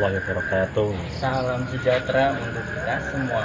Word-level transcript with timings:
Warahmatullahi 0.00 0.32
wabarakatuh. 0.32 0.90
Salam 1.20 1.60
sejahtera 1.68 2.32
untuk 2.32 2.64
kita 2.72 2.96
semua. 3.12 3.44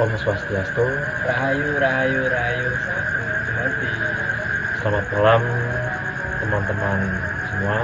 Om 0.00 0.12
Swastiastu. 0.24 0.88
Rahayu, 1.28 1.68
rahayu, 1.76 2.20
rahayu. 2.32 2.70
Selamat 4.80 5.04
malam 5.12 5.42
teman-teman 6.40 6.98
semua. 7.44 7.78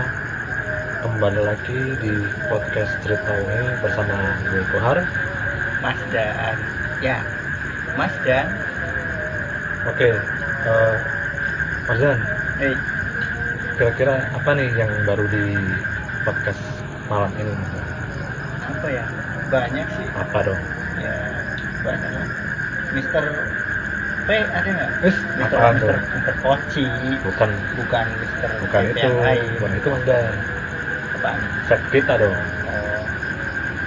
Kembali 1.05 1.41
lagi 1.53 1.81
di 2.01 2.13
podcast 2.49 2.97
cerita 3.05 3.29
ini 3.29 3.77
bersama 3.85 4.17
gue 4.49 4.63
Kohar. 4.73 5.05
Mas 5.85 6.01
Dan. 6.09 6.57
Ya, 7.05 7.21
Mas 7.93 8.15
Dan. 8.25 8.49
Oke, 9.85 10.17
eh, 10.65 10.97
Mas 11.85 11.99
Dan, 12.01 12.19
Eh, 12.57 12.73
kira-kira 13.77 14.25
apa 14.33 14.51
nih 14.57 14.73
yang 14.81 14.91
baru 15.05 15.29
di 15.29 15.45
podcast 16.25 16.68
malam 17.09 17.31
ini? 17.41 17.53
Apa 18.69 18.89
ya? 18.93 19.05
Banyak 19.51 19.87
sih. 19.97 20.09
Apa 20.13 20.39
dong? 20.45 20.61
Ya, 21.01 21.15
banyak 21.85 22.11
lah. 22.13 22.29
Mister 22.93 23.25
P 24.27 24.29
ada 24.53 24.69
nggak? 24.69 24.91
Wis, 25.05 25.17
Mister 25.41 25.59
Mister 25.59 25.79
tuh? 25.81 25.93
Mister 26.15 26.35
Poci. 26.43 26.85
Bukan, 27.25 27.51
Bukan 27.79 28.07
Mister 28.21 28.51
bukan 28.61 28.83
P 28.93 28.97
itu, 29.01 29.09
lain. 29.25 29.51
bukan 29.57 29.73
itu 29.79 29.91
Dan. 30.05 30.35
Apaan? 31.17 31.41
Set 31.69 31.81
kita 31.93 32.15
dong. 32.21 32.37
Oh, 32.69 33.03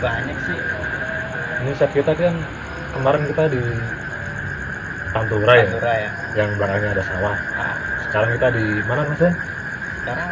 banyak 0.02 0.38
sih. 0.50 0.58
Ini 1.62 1.72
set 1.78 1.92
kita 1.94 2.12
kan 2.18 2.34
kemarin 2.94 3.24
kita 3.30 3.44
di 3.53 3.62
Pantura 5.12 5.53
ya, 5.59 5.66
Pantura 5.68 5.94
ya. 6.00 6.12
yang 6.40 6.50
belakangnya 6.56 6.90
ada 6.96 7.03
sawah. 7.03 7.36
Ah, 7.59 7.76
Sekarang 8.08 8.30
kita 8.36 8.48
di 8.56 8.66
mana 8.88 9.02
Mas 9.12 9.22
sekarang 10.02 10.31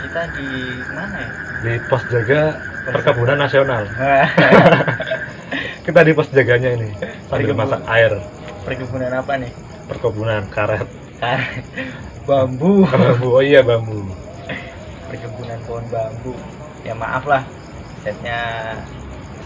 kita 0.00 0.22
di 0.34 0.48
mana 0.92 1.16
ya? 1.20 1.43
Di 1.64 1.80
pos 1.88 2.04
jaga 2.12 2.60
perkebunan 2.84 3.40
nasional. 3.40 3.88
Kita 5.88 6.00
di 6.04 6.12
pos 6.12 6.28
jaganya 6.28 6.76
ini 6.76 6.92
sambil 7.28 7.56
masak 7.56 7.80
air. 7.88 8.12
perkebunan 8.64 9.12
apa 9.12 9.32
nih? 9.40 9.52
Perkebunan 9.88 10.48
karet. 10.48 10.88
Karet, 11.20 11.64
bambu. 12.24 12.84
Bambu, 12.88 13.28
oh 13.40 13.44
iya 13.44 13.60
bambu. 13.64 14.04
perkebunan 15.08 15.60
pohon 15.68 15.84
bambu 15.94 16.34
ya 16.82 16.90
maaf 16.96 17.22
lah 17.22 17.46
setnya 18.02 18.40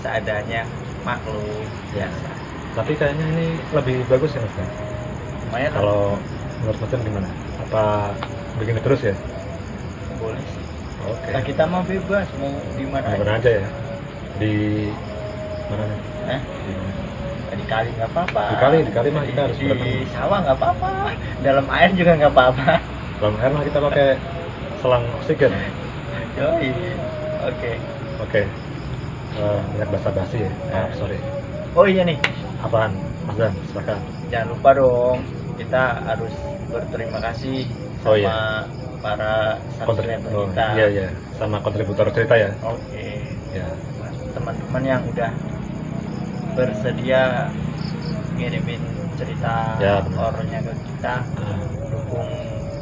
seadanya 0.00 0.64
maklum 1.04 1.44
biasa 1.92 2.30
Tapi 2.72 2.92
kayaknya 2.94 3.26
ini 3.36 3.46
lebih 3.74 4.06
bagus 4.08 4.32
ya 4.32 4.40
Mas 4.40 4.54
lumayan 4.54 5.70
lah. 5.74 5.80
Kalau 5.82 6.02
menurut 6.62 6.78
Mas 6.78 6.92
gimana? 6.94 7.28
Apa 7.68 7.84
begini 8.56 8.80
terus 8.80 9.02
ya? 9.02 9.14
boleh 10.18 10.42
sih 10.42 10.67
Oke. 11.08 11.30
nah, 11.32 11.42
kita 11.42 11.64
mau 11.64 11.82
bebas 11.84 12.26
mau 12.36 12.52
di 12.76 12.84
mana 12.84 13.06
aja 13.08 13.32
aja 13.38 13.50
ya? 13.50 13.68
Di 14.38 14.52
mana 15.68 15.82
nih? 15.84 16.00
eh 16.28 16.40
Di 16.40 16.72
mana? 16.72 16.92
di 17.48 17.64
kali 17.64 17.88
nggak 17.96 18.10
apa-apa 18.12 18.44
Di 18.44 18.56
kali, 18.60 18.76
di 18.84 18.92
kali 18.92 19.08
mah 19.08 19.24
kita 19.24 19.40
harus 19.48 19.58
di 19.58 19.66
berenang. 19.66 20.12
sawah 20.12 20.38
nggak 20.44 20.56
apa-apa 20.60 20.90
dalam 21.40 21.66
air 21.72 21.90
juga 21.96 22.12
nggak 22.20 22.32
apa-apa 22.36 22.70
Dalam 23.18 23.34
air 23.40 23.50
mah 23.56 23.64
kita 23.64 23.78
pakai 23.82 24.08
selang 24.78 25.04
oksigen. 25.18 25.52
yoi 26.38 26.70
oke 27.48 27.70
Oke. 28.18 28.42
Eh, 29.38 29.60
banyak 29.70 29.88
basa-basi 29.94 30.42
ya. 30.42 30.50
Maaf, 30.74 30.90
sorry. 30.98 31.18
oh 31.78 31.86
iya 31.86 32.02
nih 32.02 32.18
Apaan? 32.58 32.90
Mas 33.26 33.36
Dan, 33.38 33.52
silakan. 33.70 33.98
jangan 34.34 34.46
lupa 34.50 34.70
dong 34.74 35.18
kita 35.54 35.82
harus 36.02 36.34
berterima 36.68 37.18
kasih 37.22 37.62
sama 38.02 38.10
Oh, 38.10 38.16
iya. 38.18 38.30
Para 38.98 39.56
subscriber 39.78 40.30
oh, 40.34 40.46
kita. 40.50 40.66
iya 40.74 40.86
iya, 40.90 41.08
sama 41.38 41.62
kontributor 41.62 42.10
cerita 42.10 42.34
ya. 42.34 42.50
oke. 42.62 43.06
Ya. 43.48 43.68
teman-teman 44.34 44.82
yang 44.84 45.02
udah 45.08 45.32
bersedia 46.52 47.48
ngirimin 48.36 48.82
cerita 49.16 49.74
Ya, 49.78 49.98
horornya 50.14 50.62
ke 50.62 50.72
kita 50.84 51.14
Ah, 51.38 51.58
dukung 51.90 52.28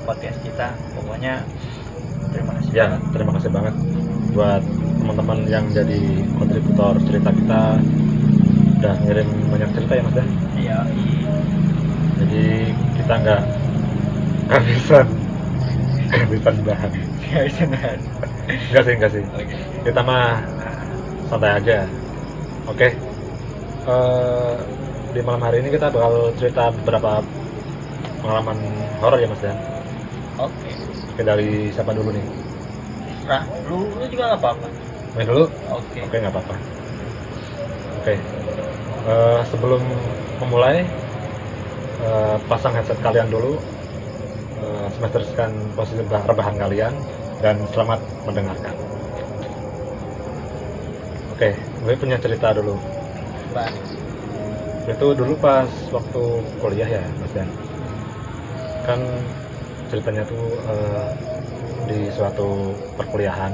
podcast 0.05 0.38
kita 0.43 0.69
pokoknya 0.93 1.41
terima 2.31 2.53
kasih. 2.60 2.71
Ya, 2.72 2.87
terima 3.12 3.32
kasih 3.37 3.50
banget 3.50 3.75
buat 4.32 4.60
teman-teman 5.00 5.38
yang 5.49 5.65
jadi 5.71 6.00
kontributor 6.37 6.93
cerita 7.09 7.31
kita. 7.32 7.62
Udah 8.76 8.94
ngirim 9.09 9.28
banyak 9.49 9.71
cerita 9.72 9.93
ya 9.97 10.03
Mas 10.05 10.15
Dan. 10.15 10.28
iya. 10.60 10.78
Jadi 12.21 12.44
kita 13.00 13.15
nggak 13.16 13.43
kehabisan 16.16 16.56
kehabisan 16.56 16.56
bahan. 16.66 16.93
iya 17.28 17.38
bisa 17.47 17.65
nahan. 17.69 18.00
Enggak 18.71 18.82
sih, 18.87 18.94
enggak 18.97 19.12
sih. 19.15 19.25
oke 19.34 19.56
Kita 19.87 20.00
mah 20.06 20.25
santai 21.28 21.50
aja. 21.59 21.78
Oke. 22.66 22.88
Eh, 23.87 24.55
di 25.15 25.21
malam 25.22 25.43
hari 25.47 25.62
ini 25.62 25.69
kita 25.71 25.88
bakal 25.94 26.34
cerita 26.38 26.75
beberapa 26.75 27.22
pengalaman 28.21 28.59
horor 29.00 29.19
ya 29.22 29.28
Mas 29.31 29.41
Dan. 29.41 29.56
oke 30.38 30.71
Oke 31.12 31.22
dari 31.25 31.72
siapa 31.72 31.93
dulu 31.97 32.10
nih? 32.12 32.26
nah 33.26 33.43
lu 33.66 33.78
lu 33.99 34.05
juga 34.12 34.22
nggak 34.31 34.41
apa-apa 34.43 34.69
Main 35.16 35.26
dulu? 35.32 35.44
oke 35.72 36.03
Oke 36.05 36.16
nggak 36.21 36.32
apa-apa. 36.34 36.55
Oke. 38.00 38.15
Eh, 39.06 39.41
sebelum 39.50 39.82
memulai 40.43 40.84
eh, 42.00 42.37
pasang 42.49 42.75
headset 42.76 42.99
kalian 43.03 43.28
dulu. 43.32 43.56
Eh, 44.56 44.89
semesterkan 44.94 45.50
posisi 45.77 46.00
rebah- 46.00 46.27
rebahan 46.31 46.56
kalian 46.62 46.94
dan 47.44 47.56
selamat 47.72 48.00
mendengarkan. 48.27 48.77
Oke, 51.33 51.50
gue 51.84 51.94
punya 52.00 52.17
cerita 52.25 52.49
dulu. 52.56 52.77
Bang. 53.55 53.75
itu 54.87 55.06
dulu 55.19 55.34
pas 55.44 55.67
waktu 55.97 56.22
kuliah 56.62 56.89
ya 56.97 57.05
mas 57.19 57.33
Dan 57.34 57.50
kan 58.87 59.00
ceritanya 59.91 60.22
tuh 60.31 60.44
eh, 60.73 61.11
di 61.88 62.00
suatu 62.17 62.49
perkuliahan 62.99 63.53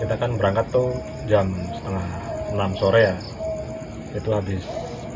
kita 0.00 0.14
kan 0.20 0.30
berangkat 0.38 0.66
tuh 0.76 0.88
jam 1.30 1.46
setengah 1.76 2.08
enam 2.54 2.72
sore 2.80 3.00
ya 3.10 3.16
itu 4.18 4.30
habis 4.38 4.64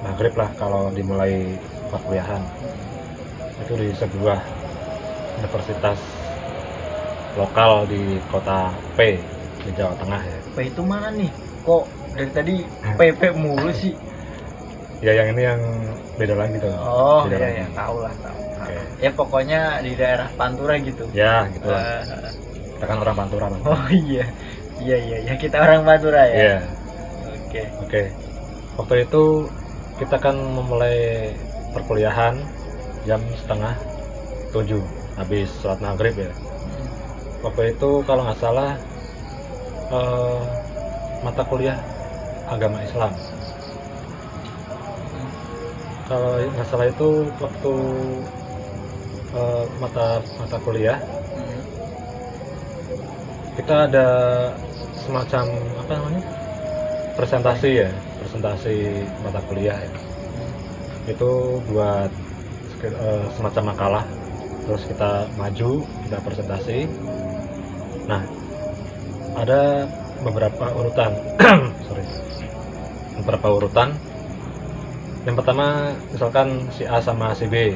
maghrib 0.04 0.34
lah 0.40 0.50
kalau 0.60 0.90
dimulai 0.96 1.56
perkuliahan 1.92 2.42
itu 3.58 3.74
di 3.74 3.88
sebuah 3.92 4.57
universitas 5.38 5.98
lokal 7.38 7.86
di 7.86 8.18
kota 8.34 8.74
P 8.98 8.98
di 9.62 9.70
Jawa 9.78 9.94
Tengah 10.00 10.20
ya 10.26 10.38
P 10.54 10.56
itu 10.66 10.82
mana 10.82 11.08
nih 11.14 11.30
kok 11.62 11.84
dari 12.16 12.30
tadi 12.34 12.54
PP 12.98 13.22
mulu 13.36 13.70
sih 13.70 13.94
ya 14.98 15.14
yang 15.14 15.30
ini 15.36 15.42
yang 15.46 15.60
beda 16.18 16.34
lagi 16.34 16.56
tuh 16.58 16.74
oh 16.74 17.22
Beda 17.30 17.38
iya 17.38 17.46
lagi. 17.46 17.60
ya 17.62 17.66
tahu 17.78 17.96
lah 18.02 18.14
tahu 18.18 18.38
Oke. 18.58 18.76
ya 18.98 19.10
pokoknya 19.14 19.60
di 19.86 19.92
daerah 19.94 20.28
Pantura 20.34 20.74
gitu 20.82 21.04
ya 21.14 21.46
gitu 21.54 21.68
lah 21.70 21.82
Eh, 21.86 22.34
kita 22.78 22.84
kan 22.90 22.98
orang 23.02 23.16
Pantura 23.18 23.46
Bang. 23.50 23.62
Oh 23.66 23.82
iya, 23.90 24.24
iya 24.82 24.96
iya 25.02 25.16
ya 25.26 25.34
kita 25.34 25.58
orang 25.58 25.82
Madura 25.82 26.22
ya. 26.30 26.34
Iya, 26.38 26.56
Oke. 27.46 27.62
oke. 27.82 28.02
Waktu 28.78 28.94
itu 29.06 29.22
kita 29.98 30.16
kan 30.22 30.34
memulai 30.38 31.34
perkuliahan 31.74 32.38
jam 33.02 33.18
setengah 33.42 33.74
tujuh 34.54 34.82
habis 35.18 35.50
sholat 35.58 35.82
maghrib 35.82 36.14
ya. 36.14 36.32
Waktu 37.42 37.74
itu 37.74 37.90
kalau 38.06 38.22
nggak 38.26 38.40
salah 38.40 38.78
eh, 39.90 40.42
mata 41.26 41.42
kuliah 41.46 41.78
agama 42.46 42.78
Islam. 42.86 43.12
Kalau 46.08 46.40
nggak 46.40 46.68
salah 46.70 46.86
itu 46.88 47.08
waktu 47.42 47.72
eh, 49.34 49.64
mata 49.82 50.06
mata 50.40 50.58
kuliah 50.62 50.98
kita 53.58 53.90
ada 53.90 54.08
semacam 54.94 55.44
apa 55.82 55.92
namanya 55.98 56.22
presentasi 57.18 57.70
ya 57.82 57.90
presentasi 58.22 59.02
mata 59.26 59.42
kuliah 59.50 59.74
ya 59.74 59.90
itu 61.10 61.30
buat 61.66 62.10
eh, 62.86 63.24
semacam 63.34 63.64
makalah 63.74 64.04
terus 64.68 64.84
kita 64.84 65.24
maju 65.40 65.80
kita 66.04 66.20
presentasi. 66.20 66.84
Nah 68.04 68.20
ada 69.40 69.88
beberapa 70.20 70.68
urutan. 70.76 71.16
Sorry. 71.88 72.04
Beberapa 73.24 73.48
urutan. 73.48 73.96
Yang 75.24 75.36
pertama 75.40 75.96
misalkan 76.12 76.68
si 76.76 76.84
A 76.84 77.00
sama 77.00 77.32
si 77.32 77.48
B 77.48 77.72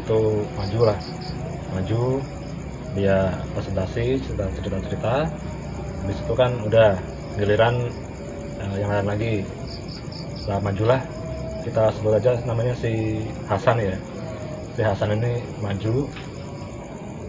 itu 0.00 0.20
maju 0.56 0.80
lah. 0.88 0.98
Maju 1.76 2.24
dia 2.96 3.36
presentasi 3.52 4.16
cerita 4.24 4.48
cerita 4.56 4.78
cerita. 4.88 5.14
Habis 6.00 6.16
itu 6.16 6.32
kan 6.32 6.50
udah 6.64 6.96
giliran 7.36 7.92
eh, 8.56 8.76
yang 8.80 8.88
lain 8.88 9.06
lagi. 9.06 9.34
Setelah 10.40 10.64
majulah 10.64 11.00
kita 11.60 11.92
sebut 11.92 12.16
aja 12.16 12.40
namanya 12.48 12.72
si 12.72 13.20
Hasan 13.46 13.78
ya 13.78 13.94
si 14.72 14.80
Hasan 14.80 15.20
ini 15.20 15.32
maju. 15.60 16.08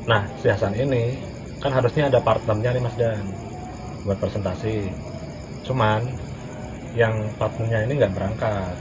Nah 0.08 0.22
si 0.40 0.48
Hasan 0.48 0.76
ini 0.76 1.20
kan 1.60 1.72
harusnya 1.72 2.12
ada 2.12 2.20
partnernya 2.24 2.76
nih 2.76 2.84
Mas 2.84 2.96
Dan 2.96 3.24
buat 4.04 4.20
presentasi. 4.20 4.92
Cuman 5.68 6.08
yang 6.96 7.16
partnernya 7.40 7.88
ini 7.88 7.94
nggak 8.00 8.14
berangkat. 8.16 8.76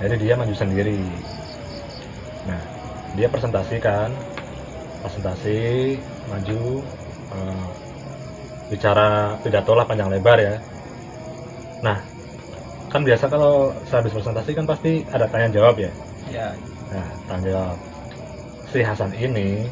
Jadi 0.00 0.14
dia 0.20 0.34
maju 0.36 0.54
sendiri. 0.56 1.00
Nah 2.44 2.60
dia 3.16 3.28
presentasi 3.32 3.76
kan 3.80 4.12
presentasi 5.00 5.58
maju 6.28 6.60
eh, 7.32 7.66
bicara 8.68 9.40
pidato 9.40 9.72
lah 9.72 9.88
panjang 9.88 10.12
lebar 10.12 10.36
ya. 10.36 10.56
Nah 11.80 11.96
kan 12.92 13.02
biasa 13.04 13.28
kalau 13.28 13.72
sehabis 13.88 14.12
presentasi 14.12 14.52
kan 14.52 14.68
pasti 14.68 15.00
ada 15.08 15.24
tanya 15.32 15.48
jawab 15.52 15.80
ya. 15.80 15.92
Ya 16.28 16.52
nah 16.90 17.38
jawab 17.42 17.76
si 18.70 18.78
Hasan 18.82 19.12
ini 19.12 19.66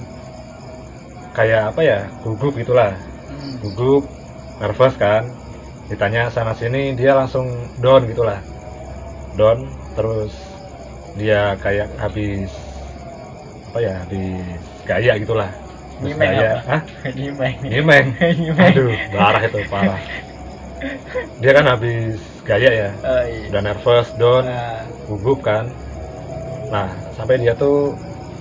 kayak 1.32 1.74
apa 1.74 1.80
ya 1.82 1.98
gugup 2.22 2.54
gitulah 2.54 2.94
Hmm. 3.24 3.56
gugup 3.64 4.04
nervous 4.60 4.94
kan 4.94 5.24
ditanya 5.88 6.28
sana 6.28 6.52
sini 6.52 6.92
dia 6.92 7.16
langsung 7.16 7.48
down 7.80 8.04
gitulah 8.04 8.38
down 9.34 9.64
terus 9.96 10.30
dia 11.16 11.56
kayak 11.58 11.88
habis 11.96 12.52
apa 13.72 13.78
ya 13.80 13.92
habis 14.04 14.60
gaya 14.84 15.12
gitulah 15.18 15.50
Nyimeng 16.02 16.30
gaya 16.36 16.50
apa? 16.58 16.62
Hah? 16.68 16.80
Nyimeng. 17.18 17.54
nyimeng 17.62 18.06
Nyimeng. 18.42 18.70
aduh 18.70 18.92
parah 19.10 19.42
itu 19.42 19.60
parah 19.66 20.00
dia 21.40 21.50
kan 21.50 21.64
habis 21.66 22.18
gaya 22.44 22.70
ya 22.70 22.90
Oh, 23.02 23.22
iya. 23.24 23.48
udah 23.50 23.62
nervous 23.64 24.08
down 24.20 24.44
Nah, 24.44 24.84
gugup 25.08 25.40
kan 25.42 25.64
nah 26.68 26.90
sampai 27.14 27.40
dia 27.40 27.54
tuh 27.54 27.94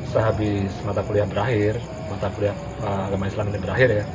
sehabis 0.10 0.70
mata 0.86 1.02
kuliah 1.06 1.26
berakhir 1.26 1.78
mata 2.10 2.28
kuliah 2.34 2.54
uh, 2.86 3.10
agama 3.10 3.26
Islam 3.30 3.50
ini 3.50 3.60
berakhir 3.62 3.90
ya 3.90 4.06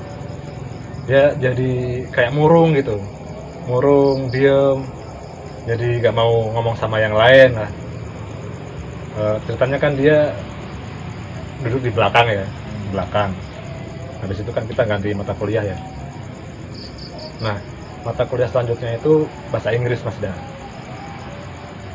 dia 1.09 1.33
jadi 1.41 2.05
kayak 2.13 2.37
murung 2.37 2.77
gitu. 2.77 3.01
Murung 3.65 4.29
diem 4.29 4.85
jadi 5.65 6.05
gak 6.05 6.17
mau 6.17 6.53
ngomong 6.53 6.77
sama 6.77 7.01
yang 7.01 7.17
lain 7.17 7.57
lah. 7.57 7.71
Eh, 9.19 9.37
ceritanya 9.49 9.81
kan 9.81 9.93
dia 9.97 10.37
duduk 11.65 11.89
di 11.89 11.91
belakang 11.97 12.29
ya 12.29 12.45
belakang. 12.93 13.33
Habis 14.21 14.45
itu 14.45 14.53
kan 14.53 14.69
kita 14.69 14.85
ganti 14.85 15.17
mata 15.17 15.33
kuliah 15.33 15.65
ya. 15.65 15.77
Nah 17.41 17.57
mata 18.05 18.29
kuliah 18.29 18.49
selanjutnya 18.53 19.01
itu 19.01 19.25
bahasa 19.49 19.73
Inggris 19.73 20.05
mas 20.05 20.17
Dan 20.21 20.37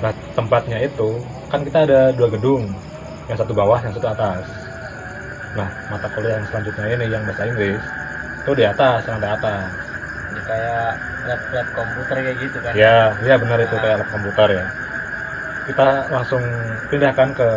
Nah, 0.03 0.11
tempatnya 0.35 0.83
itu 0.83 1.15
kan 1.53 1.61
kita 1.61 1.85
ada 1.85 2.09
dua 2.17 2.33
gedung, 2.33 2.65
yang 3.29 3.37
satu 3.37 3.53
bawah, 3.53 3.77
yang 3.85 3.93
satu 3.93 4.09
atas. 4.09 4.41
Nah, 5.53 5.69
mata 5.85 6.09
kuliah 6.09 6.41
yang 6.41 6.49
selanjutnya 6.49 6.97
ini 6.97 7.13
yang 7.13 7.21
bahasa 7.29 7.45
Inggris 7.45 7.77
itu 8.41 8.51
di 8.57 8.65
atas, 8.65 9.05
yang 9.05 9.21
ada 9.21 9.37
atas. 9.37 9.69
jadi 10.33 10.41
kayak 10.49 10.89
lab-lab 11.29 11.67
komputer 11.77 12.15
kayak 12.25 12.37
gitu 12.41 12.57
kan. 12.57 12.73
Ya, 12.73 13.13
ya 13.21 13.35
benar 13.37 13.61
itu 13.61 13.75
kayak 13.77 14.01
lab 14.01 14.09
komputer 14.09 14.49
ya. 14.49 14.65
Kita 15.69 16.09
langsung 16.09 16.41
pindahkan 16.89 17.29
ke 17.37 17.49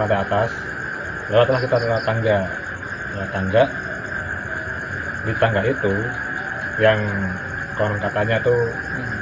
lantai 0.00 0.18
atas. 0.24 0.50
Lewatlah 1.28 1.60
kita 1.60 1.76
lewat 1.76 2.02
tangga, 2.08 2.40
lewat 3.12 3.30
tangga. 3.36 3.64
Di 5.28 5.32
tangga 5.36 5.60
itu 5.60 5.92
yang 6.80 6.98
konon 7.76 8.00
katanya 8.00 8.40
tuh 8.40 8.72
Hmm. 8.96 9.12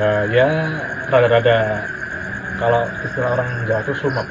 eh, 0.00 0.24
ya 0.32 0.48
rada-rada 1.12 1.84
kalau 2.58 2.86
istilah 3.02 3.30
orang 3.34 3.48
Jawa 3.66 3.80
tuh 3.82 3.96
sumep. 3.98 4.26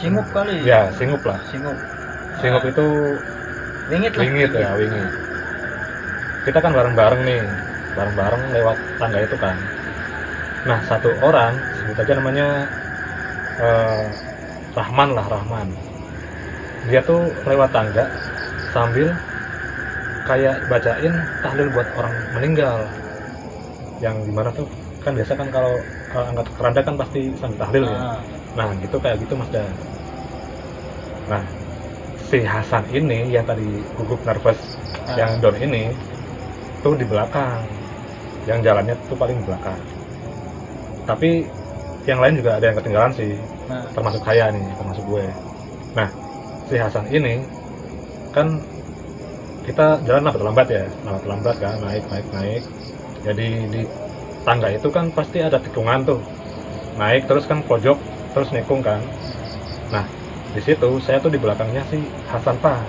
Singup 0.00 0.26
kali. 0.32 0.64
Ya, 0.64 0.88
singup 0.96 1.22
lah. 1.26 1.38
Singup. 1.50 1.76
Singup 2.40 2.64
itu 2.64 2.86
wingit 3.90 4.12
lah. 4.16 4.22
wingit 4.24 4.50
ya, 4.54 4.70
wingit. 4.78 5.10
Kita 6.46 6.58
kan 6.62 6.72
bareng-bareng 6.72 7.20
nih, 7.26 7.42
bareng-bareng 7.98 8.42
lewat 8.56 8.76
tangga 8.96 9.20
itu 9.20 9.36
kan. 9.36 9.56
Nah, 10.64 10.80
satu 10.88 11.12
orang 11.20 11.56
sebut 11.76 11.96
aja 12.00 12.12
namanya 12.16 12.64
eh, 13.60 14.04
Rahman 14.72 15.10
lah, 15.12 15.26
Rahman. 15.28 15.68
Dia 16.88 17.04
tuh 17.04 17.28
lewat 17.44 17.76
tangga 17.76 18.08
sambil 18.72 19.12
kayak 20.24 20.64
bacain 20.70 21.12
tahlil 21.44 21.68
buat 21.76 21.88
orang 21.98 22.14
meninggal. 22.38 22.88
Yang 24.00 24.16
di 24.24 24.32
mana 24.32 24.48
tuh 24.54 24.64
kan 25.04 25.12
biasa 25.12 25.32
kan 25.36 25.48
kalau 25.52 25.76
kalau 26.10 26.24
angkat 26.34 26.46
keranda 26.58 26.80
kan 26.82 26.94
pasti 26.98 27.20
sambil 27.38 27.58
tahlil 27.62 27.84
ya. 27.86 27.98
Ah, 27.98 28.20
Nah, 28.50 28.68
gitu 28.82 28.96
kayak 28.98 29.16
gitu 29.22 29.38
Mas 29.38 29.46
Dan. 29.54 29.70
Nah, 31.30 31.42
si 32.26 32.42
Hasan 32.42 32.82
ini 32.90 33.30
yang 33.30 33.46
tadi 33.46 33.78
gugup 33.94 34.18
nervous 34.26 34.58
Ah. 35.06 35.14
yang 35.14 35.38
down 35.38 35.54
ini 35.58 35.94
tuh 36.82 36.98
di 36.98 37.06
belakang. 37.06 37.62
Yang 38.50 38.58
jalannya 38.66 38.94
tuh 39.06 39.14
paling 39.14 39.38
belakang. 39.46 39.78
Tapi 41.06 41.46
yang 42.08 42.18
lain 42.18 42.34
juga 42.42 42.58
ada 42.58 42.64
yang 42.70 42.76
ketinggalan 42.80 43.12
sih, 43.14 43.32
Nah, 43.70 43.86
termasuk 43.94 44.22
saya 44.26 44.50
nih, 44.50 44.66
termasuk 44.74 45.04
gue. 45.06 45.26
Nah, 45.94 46.08
si 46.66 46.74
Hasan 46.74 47.06
ini 47.06 47.38
kan 48.34 48.58
kita 49.62 50.02
jalan 50.02 50.26
lambat 50.26 50.42
lambat 50.42 50.66
ya, 50.74 50.84
lambat 51.06 51.24
lambat 51.28 51.56
kan, 51.62 51.76
naik 51.84 52.02
naik 52.10 52.26
naik. 52.34 52.62
Jadi 53.22 53.48
di 53.70 53.82
tangga 54.42 54.68
itu 54.72 54.88
kan 54.88 55.12
pasti 55.12 55.44
ada 55.44 55.60
tikungan 55.60 56.04
tuh, 56.08 56.20
naik 56.96 57.28
terus 57.28 57.44
kan 57.44 57.60
pojok 57.64 57.96
terus 58.32 58.48
nikung 58.54 58.80
kan. 58.80 59.00
Nah, 59.90 60.06
di 60.54 60.60
situ 60.62 60.88
saya 61.02 61.18
tuh 61.20 61.30
di 61.30 61.38
belakangnya 61.38 61.82
si 61.90 62.00
Hasan 62.30 62.56
pas. 62.62 62.86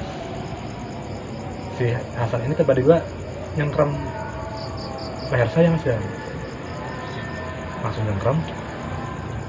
Si 1.75 1.92
Hasan 2.15 2.45
ini 2.45 2.53
tiba-tiba 2.56 3.01
nyengkrem 3.57 3.92
leher 5.31 5.50
saya 5.51 5.68
mas 5.74 5.83
ya. 5.83 5.98
Langsung 7.81 8.06
nyengkrem. 8.06 8.38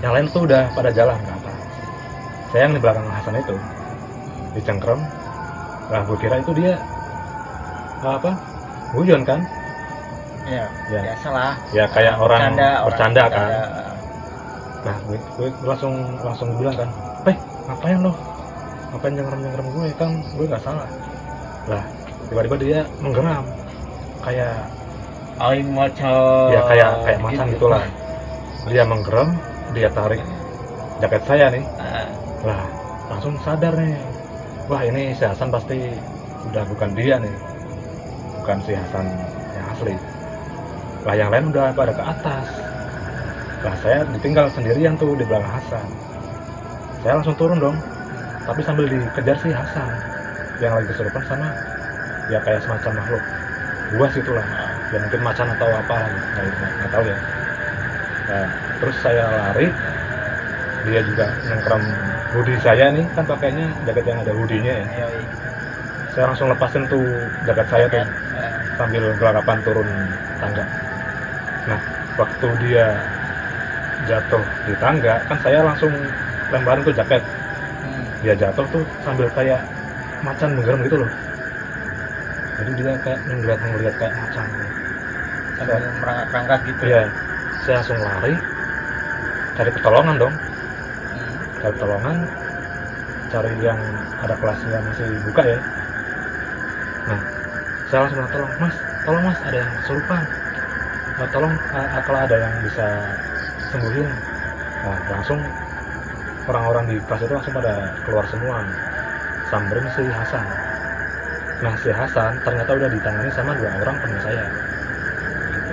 Yang 0.02 0.12
lain 0.18 0.26
tuh 0.34 0.42
udah 0.48 0.62
pada 0.74 0.90
jalan 0.90 1.18
ke 1.22 1.30
atas. 1.30 1.58
Saya 2.50 2.62
yang 2.66 2.74
di 2.74 2.80
belakang 2.82 3.06
Hasan 3.06 3.38
itu 3.38 3.56
dicengkrem. 4.58 5.00
Nah, 5.92 6.00
gue 6.08 6.16
kira 6.16 6.40
itu 6.40 6.52
dia 6.56 6.80
apa? 8.02 8.34
Guyon 8.96 9.22
kan? 9.22 9.44
Ya, 10.46 10.64
Ya. 10.90 11.00
biasa 11.06 11.28
lah. 11.30 11.52
Ya 11.70 11.84
kayak 11.86 12.14
orang 12.18 12.42
orang 12.54 12.84
bercanda 12.86 13.22
kan. 13.30 13.48
Nah, 14.82 14.96
gue, 15.06 15.18
gue 15.38 15.48
langsung 15.62 15.94
langsung 16.18 16.48
bilang 16.58 16.74
kan, 16.74 16.88
"Peh, 17.22 17.36
ngapain 17.70 17.98
lo? 18.02 18.12
Ngapain 18.90 19.12
nyengkrem-nyengkrem 19.14 19.66
gue? 19.70 19.86
Kan 19.94 20.10
gue 20.34 20.46
nggak 20.50 20.62
salah." 20.62 20.88
Lah, 21.70 21.84
tiba-tiba 22.26 22.56
dia 22.58 22.80
menggeram. 22.98 23.46
Kayak 24.22 24.54
Aing 25.42 25.70
macan. 25.74 26.54
ya 26.54 26.60
kayak 26.68 26.90
kayak 27.02 27.20
macan 27.22 27.46
gitu. 27.50 27.54
gitulah. 27.56 27.84
Dia 28.68 28.84
menggeram, 28.86 29.28
dia 29.74 29.88
tarik 29.90 30.22
jaket 31.00 31.22
saya 31.26 31.46
nih. 31.50 31.64
Ah, 31.78 32.06
Lah, 32.42 32.62
langsung 33.10 33.34
sadar 33.42 33.74
nih. 33.78 33.94
Wah, 34.66 34.82
ini 34.82 35.14
si 35.14 35.22
Hasan 35.22 35.50
pasti 35.50 35.94
udah 36.50 36.62
bukan 36.66 36.90
dia 36.94 37.18
nih. 37.22 37.34
Bukan 38.42 38.58
si 38.66 38.74
Hasan 38.74 39.06
yang 39.54 39.66
asli. 39.70 39.94
Lah, 41.02 41.14
yang 41.18 41.30
lain 41.34 41.50
udah 41.50 41.74
pada 41.74 41.90
ke 41.90 42.02
atas. 42.02 42.46
Lah, 43.66 43.74
saya 43.82 44.06
ditinggal 44.06 44.46
sendirian 44.54 44.94
tuh 44.94 45.18
di 45.18 45.26
belakang 45.26 45.50
Hasan. 45.50 45.86
Saya 47.02 47.18
langsung 47.18 47.34
turun 47.34 47.58
dong. 47.58 47.76
Tapi 48.42 48.60
sambil 48.62 48.90
dikejar 48.90 49.38
si 49.38 49.54
Hasan 49.54 49.90
yang 50.58 50.78
lagi 50.78 50.90
kesurupan 50.94 51.22
sama 51.26 51.50
ya 52.30 52.38
kayak 52.42 52.62
semacam 52.62 53.02
makhluk 53.02 53.22
buas 53.94 54.12
itulah. 54.14 54.46
Ya 54.90 54.98
mungkin 54.98 55.20
macan 55.22 55.46
atau 55.54 55.68
apa 55.70 55.96
nggak, 56.06 56.44
nggak, 56.46 56.70
nggak 56.78 56.90
tahu 56.90 57.04
ya. 57.06 57.18
Nah, 58.22 58.46
terus 58.78 58.96
saya 59.02 59.24
lari, 59.30 59.66
dia 60.86 61.00
juga 61.06 61.26
nyengkrem 61.46 61.82
hoodie 62.34 62.58
saya 62.62 62.90
nih 62.90 63.06
kan 63.14 63.24
pakainya 63.26 63.66
jaket 63.86 64.04
yang 64.08 64.18
ada 64.24 64.32
hoodie-nya 64.34 64.72
ya 64.82 64.86
yoi. 65.06 65.22
saya 66.12 66.24
langsung 66.28 66.48
lepasin 66.50 66.84
tuh 66.90 67.04
jaket 67.46 67.66
saya 67.70 67.86
tuh 67.88 68.02
Ah, 68.32 68.56
sambil 68.80 69.04
gelagapan 69.20 69.58
turun 69.62 69.88
tangga 70.40 70.64
nah 71.62 71.78
waktu 72.18 72.46
dia 72.58 72.86
jatuh 74.10 74.42
di 74.66 74.74
tangga 74.82 75.22
kan 75.30 75.38
saya 75.40 75.62
langsung 75.62 75.92
lemparin 76.50 76.82
tuh 76.84 76.94
jaket. 76.94 77.22
Hmm. 77.82 78.04
dia 78.22 78.34
jatuh 78.38 78.66
tuh 78.70 78.84
sambil 79.02 79.26
kayak 79.34 79.62
macan 80.22 80.54
menggeram 80.54 80.82
gitu 80.86 80.96
loh. 81.02 81.10
Jadi 82.62 82.70
dia 82.78 82.92
kayak 83.02 83.20
ngeliat 83.26 83.58
ngeliat 83.58 83.94
kayak 83.98 84.14
macan. 84.14 84.46
Sambil 85.58 85.78
merangkak-rangkak 86.02 86.60
gitu. 86.66 86.82
iya. 86.86 87.02
saya 87.62 87.78
langsung 87.78 87.98
lari 88.02 88.34
cari 89.54 89.70
pertolongan 89.70 90.16
dong. 90.18 90.34
Hmm. 90.34 91.34
cari 91.62 91.72
pertolongan 91.78 92.16
cari 93.32 93.52
yang 93.62 93.78
ada 94.20 94.34
kelasnya 94.36 94.78
masih 94.82 95.08
buka 95.30 95.42
ya. 95.46 95.58
Nah 97.06 97.20
saya 97.88 97.98
langsung 98.06 98.18
bilang 98.18 98.32
tolong 98.32 98.52
mas 98.58 98.76
tolong 99.04 99.24
mas 99.26 99.38
ada 99.44 99.56
yang 99.58 99.72
kesurupan 99.82 100.22
tolong 101.32 101.54
eh, 101.76 102.02
kalau 102.08 102.20
ada 102.24 102.36
yang 102.40 102.54
bisa 102.64 102.86
sembuhin 103.68 104.08
nah 104.82 104.98
langsung 105.12 105.38
orang-orang 106.48 106.84
di 106.90 106.96
kelas 107.06 107.22
itu 107.22 107.32
langsung 107.32 107.54
pada 107.54 107.94
keluar 108.02 108.24
semua 108.26 108.64
samberin 109.52 109.86
si 109.94 110.04
Hasan 110.10 110.46
nah 111.62 111.74
si 111.78 111.88
Hasan 111.92 112.32
ternyata 112.42 112.74
udah 112.74 112.88
ditangani 112.90 113.30
sama 113.30 113.54
dua 113.54 113.70
orang 113.78 113.96
teman 114.02 114.20
saya 114.24 114.44
gitu. 115.54 115.72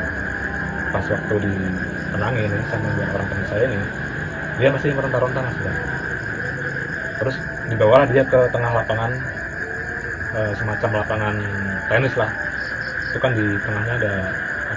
pas 0.94 1.06
waktu 1.10 1.36
ditenangin 1.50 2.50
nih 2.54 2.64
sama 2.70 2.88
dua 2.94 3.08
orang 3.18 3.28
teman 3.32 3.46
saya 3.50 3.66
nih 3.66 3.84
dia 4.60 4.70
masih 4.76 4.90
meronta-ronta 4.92 5.40
mas 5.40 5.58
Bram. 5.64 5.78
terus 7.24 7.36
dibawalah 7.72 8.08
dia 8.12 8.24
ke 8.28 8.40
tengah 8.54 8.72
lapangan 8.76 9.12
eh, 10.36 10.54
semacam 10.54 10.90
lapangan 11.02 11.36
tenis 11.90 12.14
lah 12.14 12.30
itu 13.10 13.18
kan 13.18 13.34
di 13.34 13.58
tengahnya 13.66 13.94
ada 13.98 14.14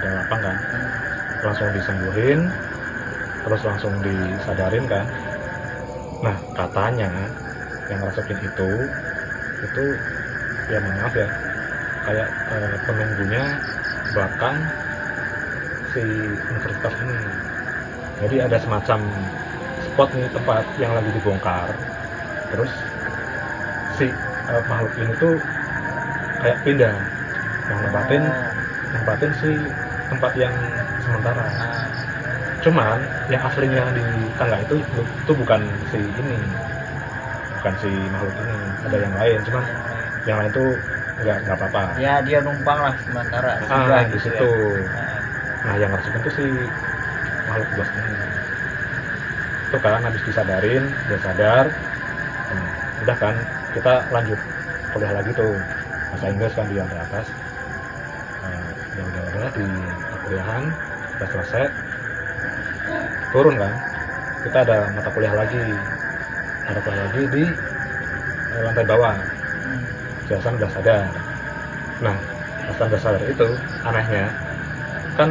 ada 0.03 0.19
lapang 0.19 0.41
kan 0.43 0.57
Hmm. 0.59 0.91
langsung 1.47 1.69
disembuhin 1.75 2.51
terus 3.43 3.61
langsung 3.67 3.93
disadarin 4.03 4.85
kan 4.87 5.07
nah 6.23 6.37
katanya 6.55 7.11
yang 7.91 7.99
rasukin 8.03 8.39
itu 8.39 8.71
itu 9.63 9.85
ya 10.71 10.79
maaf 10.79 11.13
ya 11.15 11.27
kayak 12.07 12.29
eh, 12.51 12.75
penunggunya 12.87 13.43
belakang 14.15 14.57
si 15.93 16.01
universitas 16.49 16.93
ini 17.05 17.17
jadi 18.23 18.47
ada 18.47 18.57
semacam 18.61 18.99
spot 19.83 20.09
nih 20.15 20.29
tempat 20.31 20.63
yang 20.79 20.91
lagi 20.95 21.11
dibongkar 21.13 21.69
terus 22.51 22.71
si 23.97 24.05
eh, 24.09 24.63
makhluk 24.69 24.93
ini 24.99 25.13
tuh 25.21 25.35
kayak 26.41 26.59
pindah 26.65 26.95
nah 27.71 27.77
nempatin 27.79 28.23
Oh. 28.23 28.51
nempatin 28.93 29.31
si 29.41 29.51
tempat 30.13 30.31
yang 30.37 30.53
sementara 31.01 31.43
Ah. 31.43 31.85
cuman 32.63 32.97
yang 33.27 33.41
aslinya 33.43 33.83
di 33.91 34.03
tangga 34.39 34.57
itu 34.63 34.75
itu 35.03 35.31
bukan 35.35 35.61
si 35.91 35.99
ini 35.99 36.35
bukan 37.59 37.73
si 37.81 37.91
makhluk 38.13 38.35
ini 38.39 38.55
ada 38.87 38.97
yang 39.03 39.13
lain 39.19 39.39
cuman 39.43 39.63
yang 40.23 40.37
lain. 40.39 40.51
tuh 40.55 40.69
nggak 41.23 41.37
nggak 41.43 41.57
apa-apa 41.59 41.81
ya 41.99 42.23
dia 42.23 42.39
numpang 42.39 42.79
lah 42.79 42.95
sementara 43.03 43.51
ah 43.67 44.01
di 44.07 44.15
gitu 44.15 44.31
situ 44.31 44.51
ya. 44.79 44.87
Ah. 44.95 45.19
nah 45.67 45.75
yang 45.79 45.91
rasukin 45.91 46.21
tuh 46.23 46.33
si 46.33 46.45
makhluk 47.49 47.69
bos 47.75 47.89
ini 47.99 48.11
itu 49.67 49.77
kan 49.81 50.01
habis 50.05 50.21
disadarin 50.23 50.83
dia 51.09 51.19
sadar 51.19 51.65
nah, 52.53 52.71
udah 53.03 53.17
kan 53.17 53.35
kita 53.73 53.93
lanjut 54.13 54.39
kuliah 54.93 55.13
lagi 55.17 55.31
tuh 55.33 55.51
bahasa 56.13 56.25
Inggris 56.29 56.53
kan 56.53 56.65
di 56.69 56.77
lantai 56.77 57.01
atas 57.01 57.27
Eh, 58.43 58.71
ya 58.93 59.03
udah 59.03 59.23
udah 59.33 59.49
di 59.57 59.67
perkuliahan 60.13 60.63
udah 61.17 61.27
selesai. 61.33 61.65
Turun 63.33 63.55
kan? 63.57 63.73
Kita 64.45 64.57
ada 64.67 64.77
mata 64.93 65.09
kuliah 65.13 65.33
lagi. 65.33 65.63
Ada 66.69 66.79
kuliah 66.83 67.03
lagi 67.09 67.23
di 67.33 67.43
eh, 68.53 68.61
lantai 68.61 68.85
bawah. 68.85 69.15
Si 70.27 70.31
Hasan 70.37 70.55
udah 70.61 70.69
sadar. 70.71 71.05
Nah 72.05 72.17
Hasan 72.69 72.87
udah 72.93 73.01
sadar 73.01 73.23
itu 73.25 73.47
anehnya 73.83 74.25
kan 75.13 75.29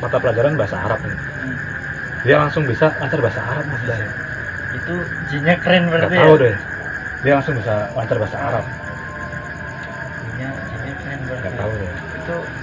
mata 0.00 0.16
pelajaran 0.16 0.54
bahasa 0.56 0.76
Arab 0.78 1.00
nih. 1.04 1.16
Hmm. 1.18 1.56
dia 2.26 2.36
langsung 2.40 2.64
bisa 2.66 2.90
lancar 2.98 3.20
bahasa 3.22 3.40
Arab 3.44 3.64
mas 3.70 3.82
itu 4.68 4.94
jinnya 5.32 5.56
keren 5.60 5.88
berarti 5.88 6.16
tahu 6.16 6.34
ya? 6.36 6.42
deh. 6.44 6.56
Dia 7.24 7.32
langsung 7.40 7.54
bisa 7.56 7.74
lancar 7.96 8.16
bahasa 8.20 8.38
Arab 8.38 8.64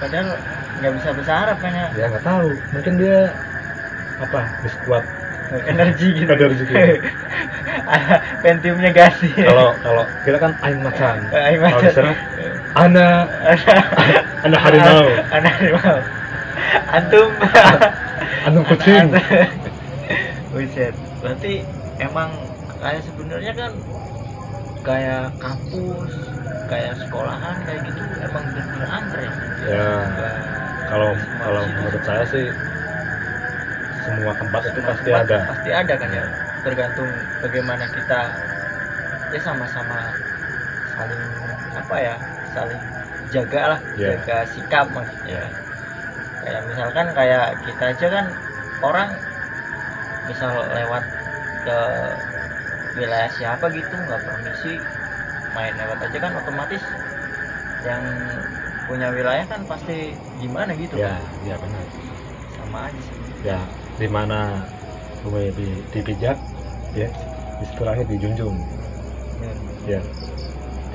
padahal 0.06 0.30
nggak 0.86 0.94
bisa 1.18 1.34
Arab 1.34 1.58
kan 1.58 1.72
ya. 1.74 1.88
Ya 1.98 2.06
nggak 2.14 2.26
tahu. 2.26 2.48
Mungkin 2.78 2.94
dia 3.02 3.20
apa 4.22 4.40
di 4.62 4.70
squad 4.70 5.06
energi 5.66 6.08
gitu. 6.14 6.30
Energi 6.30 6.64
gitu. 6.66 6.74
pentiumnya 8.46 8.92
ganti. 8.94 9.30
Kalau 9.34 9.74
kalau 9.82 10.04
kita 10.22 10.38
kan 10.38 10.52
aing 10.62 10.82
macan. 10.86 11.16
Aing 11.34 11.60
kalau 11.62 11.82
di 11.82 11.90
macan. 11.90 11.94
sana 11.94 12.14
ana. 12.78 13.08
Ana 14.46 14.58
harimau. 14.62 15.06
Anak 15.34 15.54
harimau. 15.58 15.98
Antum. 16.94 17.30
Antum 18.46 18.64
kucing. 18.70 19.10
Buset. 20.54 20.94
berarti 21.20 21.66
emang 21.98 22.30
kayak 22.78 23.02
sebenarnya 23.02 23.54
kan 23.58 23.72
kayak 24.86 25.34
kampus 25.42 26.14
kayak 26.70 26.94
sekolahan 26.98 27.56
kayak 27.66 27.82
gitu 27.86 28.02
emang 28.22 28.44
bener-bener 28.50 28.90
angker 28.90 29.20
ya 29.22 29.34
ya 29.66 29.86
kalau 30.86 31.10
kalau 31.42 31.62
menurut 31.66 32.04
saya 32.06 32.24
sih 32.30 32.46
semua 34.06 34.32
tempat 34.38 34.62
itu 34.62 34.78
Semua 34.78 34.90
pasti 34.94 35.10
tempat 35.10 35.26
ada. 35.26 35.38
pasti 35.50 35.70
ada 35.74 35.94
kan 35.98 36.10
ya. 36.14 36.26
Tergantung 36.62 37.10
bagaimana 37.42 37.86
kita 37.90 38.20
ya 39.34 39.40
sama-sama 39.42 40.14
saling 40.94 41.22
apa 41.74 41.96
ya 41.98 42.16
saling 42.54 42.82
jaga 43.34 43.62
lah 43.76 43.80
Ya. 43.98 44.14
jaga 44.14 44.46
sikap 44.54 44.86
maksudnya. 44.94 45.42
Ya. 45.42 45.46
kayak 46.46 46.62
misalkan 46.70 47.08
kayak 47.18 47.58
kita 47.66 47.84
aja 47.90 48.08
kan 48.14 48.26
orang 48.86 49.10
misal 50.30 50.54
lewat 50.70 51.04
ke 51.66 51.78
wilayah 52.96 53.30
siapa 53.32 53.66
gitu 53.72 53.96
nggak 53.96 54.22
permisi. 54.26 54.80
Main 55.56 55.74
lewat 55.80 56.00
aja 56.04 56.18
kan 56.20 56.32
otomatis 56.36 56.84
yang 57.86 58.04
punya 58.86 59.08
wilayah 59.14 59.46
kan 59.48 59.62
pasti 59.66 60.14
gimana 60.42 60.74
gitu 60.78 60.96
ya 60.96 61.14
kan. 61.16 61.22
ya 61.48 61.56
benar. 61.58 61.86
Sama 62.60 62.80
aja 62.90 63.00
sih. 63.00 63.16
Ya 63.46 63.60
di 64.00 64.08
mana 64.12 64.66
gue 65.26 65.50
di, 65.58 65.68
dipijak 65.94 66.38
ya 66.94 67.10
istilahnya 67.64 68.06
dijunjung 68.08 68.58
Hmm. 69.36 69.92
ya 69.92 70.00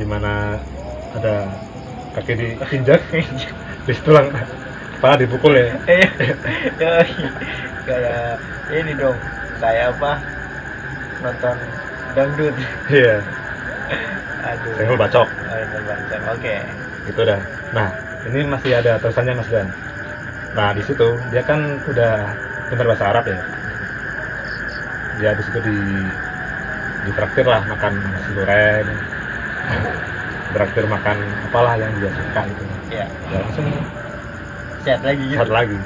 di 0.00 0.04
mana 0.08 0.56
ada 1.12 1.44
kaki 2.16 2.32
diinjak 2.40 3.00
di 3.86 3.94
tulang 4.00 4.32
kepala 4.96 5.14
dipukul 5.20 5.52
ya. 5.56 5.76
Yoi. 6.80 7.12
kayak 7.84 8.40
ini 8.72 8.92
dong 8.96 9.16
kayak 9.60 9.92
apa? 9.96 10.12
Nonton 11.20 11.56
dangdut. 12.14 12.54
Iya. 12.90 13.14
Aduh. 14.40 14.72
Senggol 14.76 14.98
bacok. 14.98 15.28
Oh, 15.28 15.56
senggol 15.68 15.84
bacok. 15.86 16.20
Oke. 16.34 16.56
Gitu 17.06 17.20
dah. 17.24 17.40
Nah 17.76 17.88
ini 18.28 18.40
masih 18.46 18.70
ada 18.76 18.98
tulisannya 19.00 19.34
mas 19.36 19.48
Dan. 19.50 19.68
Nah 20.56 20.68
di 20.74 20.82
situ 20.84 21.08
dia 21.30 21.42
kan 21.44 21.60
udah 21.86 22.14
bener 22.72 22.86
bahasa 22.86 23.04
Arab 23.10 23.24
ya. 23.28 23.40
Dia 25.20 25.30
di 25.36 25.42
situ 25.44 25.58
di 25.60 25.76
ditraktir 27.08 27.46
lah 27.46 27.62
makan 27.68 27.92
nasi 27.96 28.30
goreng. 28.36 28.88
Traktir 30.50 30.84
makan 30.90 31.16
apalah 31.46 31.78
yang 31.78 31.92
dia 32.02 32.10
suka 32.10 32.42
gitu. 32.50 32.62
Ya 32.90 33.06
ya 33.30 33.38
langsung 33.38 33.66
sehat 34.82 35.00
lagi 35.06 35.22
gitu. 35.30 35.38
sehat 35.38 35.52
lagi. 35.52 35.78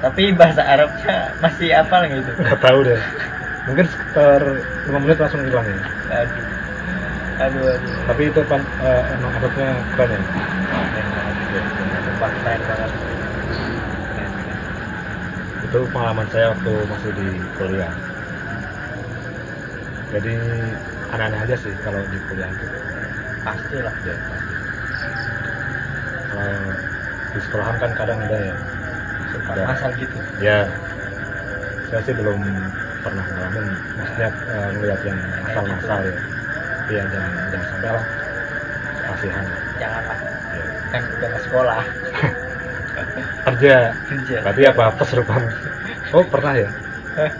Tapi 0.00 0.22
bahasa 0.32 0.62
Arabnya 0.64 1.36
masih 1.44 1.68
apa 1.76 1.96
gitu. 2.08 2.30
Nggak 2.40 2.58
tahu 2.58 2.78
deh 2.88 3.00
mungkin 3.68 3.86
sekitar 3.88 4.40
5 4.88 4.98
menit 5.00 5.18
langsung 5.20 5.42
hilang 5.44 5.66
ya. 5.68 5.80
Aduh. 6.12 6.44
Aduh 7.40 7.64
aduh. 7.76 7.94
Tapi 8.08 8.22
itu 8.28 8.40
pan, 8.44 8.62
eh, 8.84 9.02
emang 9.16 9.32
Arabnya 9.36 9.68
keren 9.96 10.10
ya. 10.12 10.22
Keren 10.92 11.06
banget 11.12 11.40
itu 15.70 15.86
pengalaman 15.94 16.26
saya 16.34 16.50
waktu 16.50 16.72
masih 16.90 17.10
di 17.14 17.28
kuliah. 17.54 17.94
Jadi 20.10 20.34
aneh-aneh 21.14 21.40
aja 21.46 21.54
sih 21.54 21.70
kalau 21.86 22.02
di 22.10 22.18
kuliah 22.26 22.50
itu. 22.50 22.66
Pastilah 23.46 23.94
ya 24.02 24.18
pasti. 24.18 24.54
Kalau 26.26 26.50
di 27.30 27.38
sekolahan 27.38 27.76
kan 27.78 27.90
kadang 27.94 28.18
ada 28.26 28.34
ya. 28.34 28.54
Ada. 29.46 29.62
masal 29.62 29.94
gitu? 29.94 30.18
Ya. 30.42 30.66
Saya 31.86 32.02
sih 32.02 32.14
belum 32.18 32.42
pernah 33.00 33.24
ngalamin. 33.26 33.66
Maksudnya 33.96 34.28
eh, 34.28 34.68
ngeliat 34.74 35.00
yang 35.02 35.18
masal-masal 35.40 35.98
ya. 36.02 36.14
Tapi 36.80 36.92
ya 36.92 37.04
jangan 37.06 37.32
jangan 37.50 37.66
sampai 37.68 37.90
lah. 37.90 38.04
Kasihan. 39.00 39.44
Lah. 39.44 39.60
Janganlah 39.80 40.18
ya. 40.20 40.64
kan 40.90 41.02
udah 41.08 41.30
sekolah. 41.40 41.80
Kerja. 43.46 43.74
Kerja. 44.06 44.36
Berarti 44.44 44.62
apa? 44.66 44.84
Kesurupan. 44.96 45.42
Oh 46.12 46.24
pernah 46.26 46.52
ya? 46.54 46.68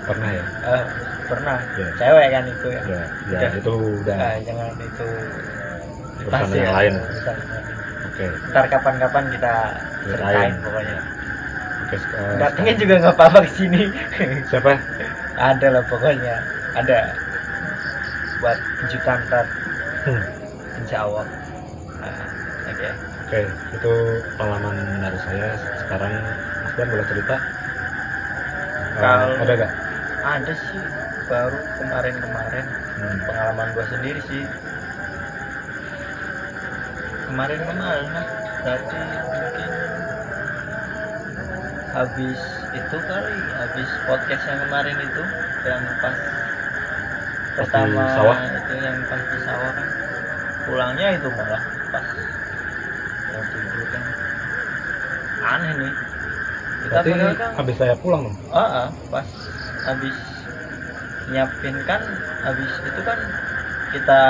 Pernah 0.07 0.31
ya? 0.31 0.45
Eh, 0.67 0.85
pernah. 1.27 1.59
Ya. 1.77 1.89
cewek 1.97 2.27
kan 2.31 2.45
itu 2.47 2.67
ya? 2.71 2.83
Ya 2.89 3.03
ya 3.29 3.39
Udah. 3.39 3.51
itu 3.55 3.75
udah. 4.03 4.17
Ah, 4.17 4.37
jangan 4.43 4.71
itu. 4.79 5.07
Urusan 6.21 6.49
yang 6.53 6.65
ya, 6.65 6.73
lain. 6.77 6.93
urusan. 6.97 7.37
Oke. 8.11 8.27
Ntar 8.51 8.65
kapan-kapan 8.69 9.25
kita 9.31 9.55
Ceritain. 10.05 10.53
pokoknya. 10.61 11.01
Oke 11.81 11.97
datengnya 12.39 12.71
sekarang- 12.71 12.79
juga 12.79 12.95
nggak 13.03 13.15
apa-apa 13.19 13.39
ke 13.43 13.51
sini 13.51 13.83
siapa 14.47 14.79
ada 15.41 15.67
lah 15.73 15.83
pokoknya 15.89 16.37
ada 16.77 17.17
buat 18.41 18.59
kejutan 18.79 19.19
ntar 19.27 19.47
Hmm. 20.01 20.23
insya 20.77 21.05
Allah 21.05 21.25
Ah, 22.01 22.25
oke 22.65 22.89
Oke, 23.31 23.47
itu 23.71 23.93
pengalaman 24.35 24.75
dari 24.99 25.15
saya. 25.23 25.55
Sekarang 25.79 26.11
Mas 26.65 26.75
Dan 26.75 26.91
boleh 26.91 27.07
cerita? 27.07 27.37
Eh, 27.39 28.99
Kalau- 28.99 29.39
ada 29.39 29.53
gak? 29.55 29.73
ada 30.21 30.51
sih 30.51 30.83
baru 31.31 31.55
kemarin-kemarin 31.79 32.67
Hmm. 32.67 33.17
pengalaman 33.23 33.71
gua 33.71 33.87
sendiri 33.87 34.19
sih 34.27 34.43
kemarin-kemarin 37.25 38.11
lah 38.11 38.27
berarti 38.67 38.99
mungkin 39.31 39.71
habis 41.93 42.41
itu 42.71 42.97
kali 43.03 43.35
habis 43.59 43.91
podcast 44.07 44.45
yang 44.47 44.61
kemarin 44.63 44.97
itu 45.03 45.23
yang 45.67 45.83
pas 45.99 46.17
pertama 47.59 48.03
sawah? 48.15 48.39
itu 48.47 48.75
yang 48.79 48.97
pas 49.11 49.23
di 49.27 49.39
sawah 49.43 49.71
kan. 49.75 49.89
Pulangnya 50.71 51.09
itu 51.19 51.29
malah 51.35 51.63
pas 51.91 52.07
mau 53.35 53.43
tidur 53.51 53.87
kan. 53.91 54.03
Aneh 55.41 55.73
nih. 55.83 55.93
Kita 56.81 56.99
berarti 57.03 57.11
padahal 57.11 57.35
kan 57.37 57.51
habis 57.59 57.77
saya 57.77 57.95
pulang 57.99 58.21
dong? 58.31 58.37
Ah, 58.55 58.87
ah, 58.87 58.89
pas 59.11 59.27
habis 59.91 60.17
nyiapin 61.31 61.77
kan 61.87 62.03
habis 62.47 62.71
itu 62.87 63.01
kan 63.03 63.19
kita 63.91 64.21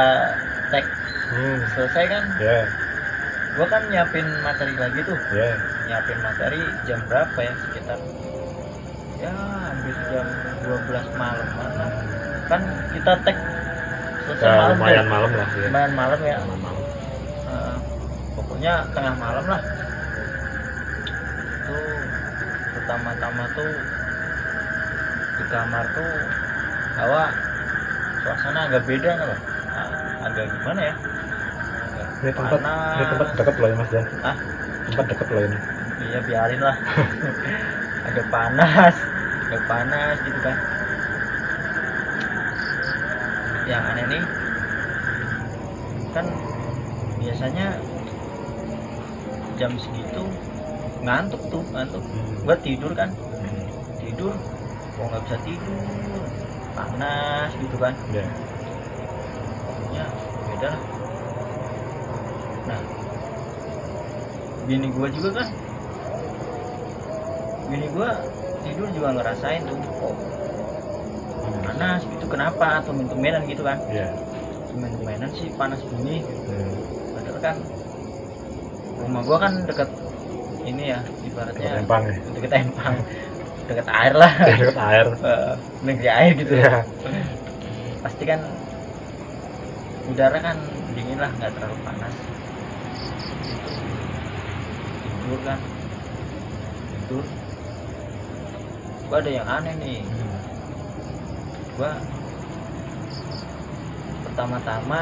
tag. 0.72 0.84
Hmm. 1.30 1.62
selesai 1.76 2.04
kan? 2.10 2.24
Ya 2.42 2.66
gua 3.54 3.66
kan 3.66 3.82
nyiapin 3.92 4.26
materi 4.42 4.74
lagi 4.80 5.00
tuh. 5.04 5.18
Ya 5.36 5.60
nyiapin 5.86 6.18
materi 6.24 6.60
jam 6.88 6.98
berapa 7.06 7.38
ya 7.38 7.52
sekitar 7.68 7.98
ya 9.20 9.32
hampir 9.36 9.96
jam 10.08 10.26
12 10.64 11.20
malam 11.20 11.48
kan 12.48 12.60
kita 12.96 13.12
tag 13.22 13.36
selesai 14.26 14.48
ya 14.48 14.52
malam 14.56 14.76
lumayan 14.76 15.04
tuh. 15.04 15.10
malam 15.12 15.30
lah 15.36 15.48
ya 15.48 15.66
lumayan 15.68 15.92
malam 15.94 16.20
ya. 16.20 16.36
Lumayan 16.40 16.60
malam. 16.64 16.84
Heeh. 17.50 17.76
pokoknya 18.38 18.72
tengah 18.94 19.14
malam 19.18 19.44
lah. 19.46 19.60
Itu 21.60 21.78
pertama-tama 22.74 23.44
tuh 23.54 23.72
di 25.40 25.44
kamar 25.48 25.84
tuh 25.96 26.10
hawa 27.00 27.24
suasana 28.20 28.60
agak 28.68 28.82
beda 28.84 29.10
Bang? 29.16 29.40
Ah, 29.70 29.88
agak 30.28 30.44
gimana 30.52 30.80
ya? 30.84 30.94
Agak 31.80 32.06
ini 32.20 32.30
tempat 32.36 32.60
panas. 32.60 32.94
ini 32.96 33.04
tempat 33.08 33.28
dekat 33.38 33.54
loh 33.56 33.68
ya 33.68 33.76
mas 33.78 33.90
ya? 33.92 34.02
Ah 34.20 34.36
tempat 34.90 35.04
dekat 35.06 35.28
loh 35.30 35.42
ini. 35.46 35.58
Iya 36.00 36.18
biarin 36.24 36.60
lah 36.64 36.76
agak 38.10 38.26
panas. 38.34 38.94
Agak 39.46 39.62
panas 39.70 40.16
gitu 40.26 40.40
kan. 40.42 40.56
Yang 43.70 43.82
aneh 43.86 44.06
nih 44.10 44.22
kan 46.10 46.26
biasanya 47.22 47.66
jam 49.58 49.72
segitu 49.78 50.24
ngantuk 51.06 51.42
tuh 51.54 51.62
ngantuk. 51.70 52.02
Gua 52.42 52.56
tidur 52.58 52.92
kan. 52.98 53.14
Tidur 54.02 54.34
kok 54.96 55.06
nggak 55.06 55.22
bisa 55.26 55.38
tidur. 55.46 56.22
Panas 56.74 57.50
gitu 57.62 57.76
kan. 57.78 57.94
Ya 58.10 58.26
pokoknya 59.66 60.04
beda 60.50 60.66
lah. 60.74 60.82
Nah 62.66 62.82
bini 64.66 64.88
gua 64.92 65.08
juga 65.14 65.30
kan 65.38 65.48
bini 67.70 67.86
gua 67.94 68.10
tidur 68.66 68.88
juga 68.92 69.08
ngerasain 69.14 69.62
tuh 69.64 69.78
kok 69.78 70.14
panas 71.64 72.00
gitu 72.04 72.26
kenapa? 72.28 72.84
Atau 72.84 72.92
tumben 72.92 73.42
gitu 73.48 73.62
kan. 73.64 73.78
Ya 73.88 74.10
tumben-tumbenan 74.70 75.30
sih 75.34 75.50
panas 75.58 75.82
bunyi 75.82 76.22
hmm. 76.22 76.72
padahal 77.18 77.38
kan 77.42 77.56
rumah 79.02 79.22
gua 79.26 79.38
kan 79.42 79.52
deket 79.66 79.90
ini 80.62 80.94
ya 80.94 81.00
ibaratnya 81.26 81.70
Dekat 81.74 81.82
empang 81.82 82.02
ya? 82.06 82.16
deket 82.38 82.52
empang. 82.54 82.94
Deket 83.66 83.86
air 83.90 84.14
lah. 84.14 84.32
Dekat 84.50 84.78
air. 84.78 85.06
Eh, 85.10 85.52
negeri 85.82 86.08
air 86.10 86.32
gitu. 86.38 86.54
Ya 86.54 86.74
pasti 88.00 88.24
kan 88.24 88.40
udara 90.10 90.38
kan 90.40 90.56
dingin 90.94 91.18
lah 91.18 91.30
nggak 91.38 91.50
terlalu 91.58 91.76
panas. 91.82 92.14
Tidur 95.02 95.40
kan. 95.42 95.58
Tidur 96.94 97.24
gua 99.10 99.18
ada 99.18 99.30
yang 99.30 99.48
aneh 99.50 99.74
nih 99.82 99.98
Hmm. 100.06 100.38
gua 101.74 101.92
pertama-tama 104.24 105.00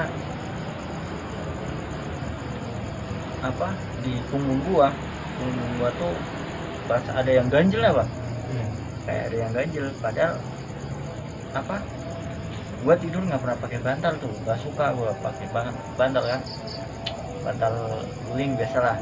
apa 3.44 3.68
di 4.03 4.12
punggung 4.33 4.61
gua 4.66 4.88
punggung 5.38 5.73
gua 5.79 5.90
tuh 5.94 6.14
pas 6.88 7.05
ada 7.12 7.31
yang 7.31 7.47
ganjel 7.53 7.85
ya 7.85 7.92
pak 7.92 8.09
Hmm. 8.49 8.68
kayak 9.05 9.23
ada 9.29 9.37
yang 9.37 9.53
ganjel 9.53 9.87
padahal 10.01 10.35
apa 11.53 11.77
gua 12.81 12.94
tidur 12.97 13.23
nggak 13.29 13.40
pernah 13.44 13.59
pakai 13.61 13.79
bantal 13.85 14.12
tuh 14.16 14.33
gak 14.49 14.59
suka 14.64 14.87
gua 14.97 15.12
pakai 15.21 15.47
banget 15.53 15.75
bantal 16.01 16.25
kan 16.25 16.40
bantal 17.44 17.75
guling 18.27 18.53
biasalah 18.57 18.97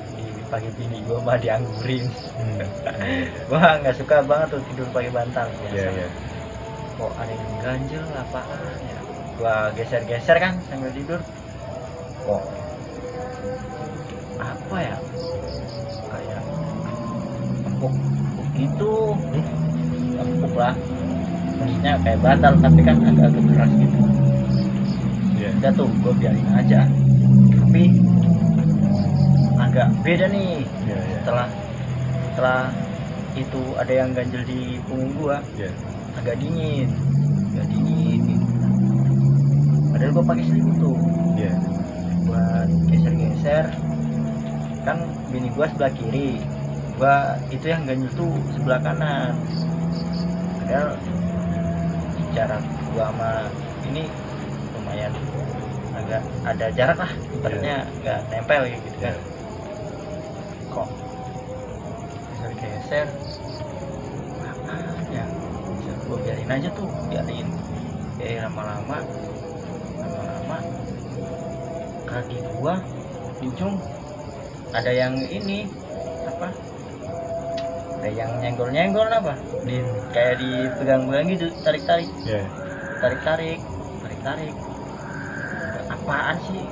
dipakai 0.46 0.70
bini 0.78 1.02
gua 1.11 1.18
mah 1.26 1.37
dianggurin. 1.42 2.06
Hmm. 2.38 2.62
gua 3.50 3.82
nggak 3.82 3.96
suka 3.98 4.22
banget 4.22 4.54
tuh 4.54 4.62
tidur 4.70 4.87
pakai 4.94 5.11
bantal 5.11 5.46
biasa. 5.50 5.74
Ya 5.74 5.90
ya 5.90 6.09
kok 6.96 7.12
ada 7.20 7.28
yang 7.28 7.54
ganjel 7.61 8.04
apaan 8.16 8.78
ya? 8.80 8.98
Gua 9.37 9.54
geser-geser 9.74 10.37
kan 10.38 10.54
sambil 10.70 10.90
tidur. 10.94 11.20
Kok 12.24 12.42
apa 14.38 14.76
ya? 14.78 14.96
Kayak 16.14 16.42
empuk 17.66 17.94
gitu. 18.54 18.94
Hmm. 19.12 20.22
empuk 20.22 20.54
lah. 20.54 20.74
Maksudnya 21.56 21.92
kayak 22.06 22.20
bantal 22.22 22.52
tapi 22.62 22.80
kan 22.87 22.96
agak-agak 23.02 23.44
keras 23.50 23.72
gitu. 23.82 23.98
Ya 25.37 25.48
udah 25.59 25.72
tuh 25.74 25.88
gue 26.00 26.12
biarin 26.16 26.48
aja. 26.56 26.80
Tapi 27.61 27.82
agak 29.76 29.92
beda 30.00 30.26
nih. 30.32 30.64
Ya 30.88 30.96
ya 30.96 31.16
setelah 31.20 31.48
setelah 32.32 32.62
itu 33.36 33.60
ada 33.76 33.92
yang 33.92 34.08
ganjel 34.16 34.40
di 34.48 34.80
punggung 34.88 35.12
gua. 35.20 35.36
Ya 35.60 35.68
agak 36.16 36.40
dingin. 36.40 36.88
Agak 37.52 37.66
dingin 37.68 38.20
gitu. 38.24 38.46
padahal 39.92 40.12
gue 40.16 40.24
pakai 40.32 40.44
selimut 40.48 40.76
tuh. 40.80 40.96
Ya 41.36 41.52
buat 42.24 42.68
geser-geser. 42.88 43.64
Kan 44.88 45.12
bini 45.28 45.52
gua 45.52 45.68
sebelah 45.68 45.92
kiri. 45.92 46.40
Gua 46.96 47.36
itu 47.52 47.68
yang 47.68 47.84
ganjil 47.84 48.08
tuh 48.16 48.32
sebelah 48.56 48.80
kanan. 48.80 49.36
Padahal 50.64 50.96
jarak 52.32 52.64
gua 52.96 53.12
sama 53.12 53.32
ini 53.92 54.08
lumayan 54.72 55.12
agak 55.92 56.24
ada 56.48 56.66
jarak 56.72 56.96
lah. 56.96 57.12
Ibaratnya 57.12 57.76
nggak 58.00 58.20
nempel 58.32 58.62
gitu 58.72 59.00
kan 59.04 59.36
kok. 60.76 60.88
Geser-geser 62.36 63.08
apaan 64.44 65.08
ya? 65.08 65.24
Gue 66.04 66.18
biarin 66.20 66.50
aja 66.52 66.68
tuh 66.76 66.88
biarin. 67.08 67.48
Eh 68.20 68.36
lama-lama 68.44 69.00
lama-lama 69.96 70.58
kaki 72.04 72.38
gua 72.60 72.80
ujung. 73.40 73.80
Ada 74.76 74.92
yang 74.92 75.16
ini 75.24 75.64
apa? 76.28 76.52
Ada 78.00 78.08
yang 78.12 78.30
nyenggol-nyenggol 78.44 79.08
apa? 79.08 79.34
Di 79.64 79.80
kayak 80.12 80.36
dipegang-pegang 80.44 81.26
gitu 81.32 81.46
tarik-tarik. 81.64 82.10
Ya 82.28 82.44
tarik-tarik 83.00 83.60
tarik-tarik. 84.04 84.54
Apaan 85.88 86.36
sih? 86.44 86.64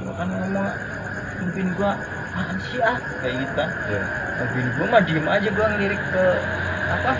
Gua 0.00 0.12
kan 0.14 0.28
ngomong 0.30 0.70
mungkin 1.40 1.66
gua 1.74 1.92
apaan 2.30 2.56
sih 2.62 2.78
ah 2.78 2.94
kayak 3.18 3.42
gitu. 3.42 3.52
Kan 3.58 3.70
ya 3.90 4.02
mobil 4.38 4.66
gua 4.78 4.86
mah 4.86 5.02
diem 5.02 5.26
aja 5.26 5.48
gua 5.50 5.66
ngelirik 5.74 6.02
ke 6.14 6.24
apa? 6.86 7.12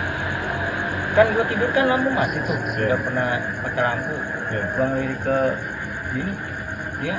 Kan 1.11 1.25
gua 1.35 1.43
tidur 1.51 1.69
kan 1.75 1.85
lampu 1.91 2.09
mati 2.15 2.39
tuh. 2.47 2.55
Iya. 2.79 2.95
nggak 2.95 3.01
pernah 3.03 3.27
pakai 3.67 3.81
lampu. 3.83 4.15
Ya 4.55 4.59
gua 4.71 4.85
ngelirik 4.95 5.19
ke 5.19 5.37
ini. 6.15 6.33
Dia 7.03 7.15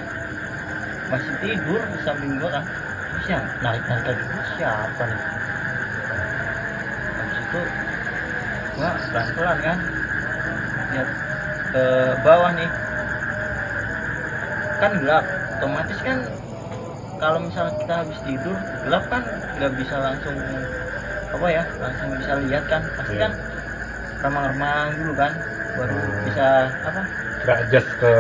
masih 1.13 1.35
tidur 1.45 1.81
di 1.85 1.99
samping 2.01 2.41
gua 2.41 2.51
kan. 2.57 2.65
Yang 3.29 3.45
narik 3.61 3.85
narik 3.85 4.19
gua 4.25 4.43
siapa 4.57 5.03
nih? 5.05 5.23
Habis 7.13 7.39
itu 7.45 7.61
gua 8.73 8.91
pelan 9.13 9.29
pelan 9.37 9.59
kan 9.61 9.79
lihat 10.97 11.09
ke 11.77 11.85
bawah 12.25 12.51
nih. 12.57 12.71
Kan 14.81 14.93
gelap. 14.97 15.25
Otomatis 15.63 16.01
kan 16.03 16.19
kalau 17.23 17.39
misalnya 17.39 17.75
kita 17.79 17.95
habis 18.03 18.19
tidur 18.27 18.57
gelap 18.85 19.05
kan? 19.13 19.23
Nggak 19.57 19.73
bisa 19.81 19.97
langsung 20.03 20.37
apa 21.33 21.47
ya 21.49 21.65
langsung 21.81 22.11
bisa 22.19 22.33
lihat 22.43 22.65
kan? 22.69 22.83
Pasti 22.99 23.15
Iya. 23.17 23.23
kan 23.25 23.33
remang-remang 24.23 24.87
dulu 25.01 25.13
kan 25.17 25.33
baru 25.79 25.95
Hmm. 25.97 26.27
bisa 26.27 26.47
apa? 26.85 27.03
Nggak 27.43 27.59
adjust 27.67 27.91
ke 27.99 28.13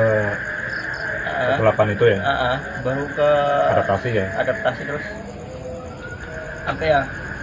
kegelapan 1.22 1.88
itu 1.94 2.04
ya? 2.08 2.18
Ah, 2.22 2.30
ah, 2.30 2.56
baru 2.86 3.04
ke 3.16 3.28
adaptasi 3.72 4.08
ya? 4.14 4.26
adaptasi 4.38 4.82
terus. 4.88 5.04
Apa 6.66 6.82
ya 6.86 7.00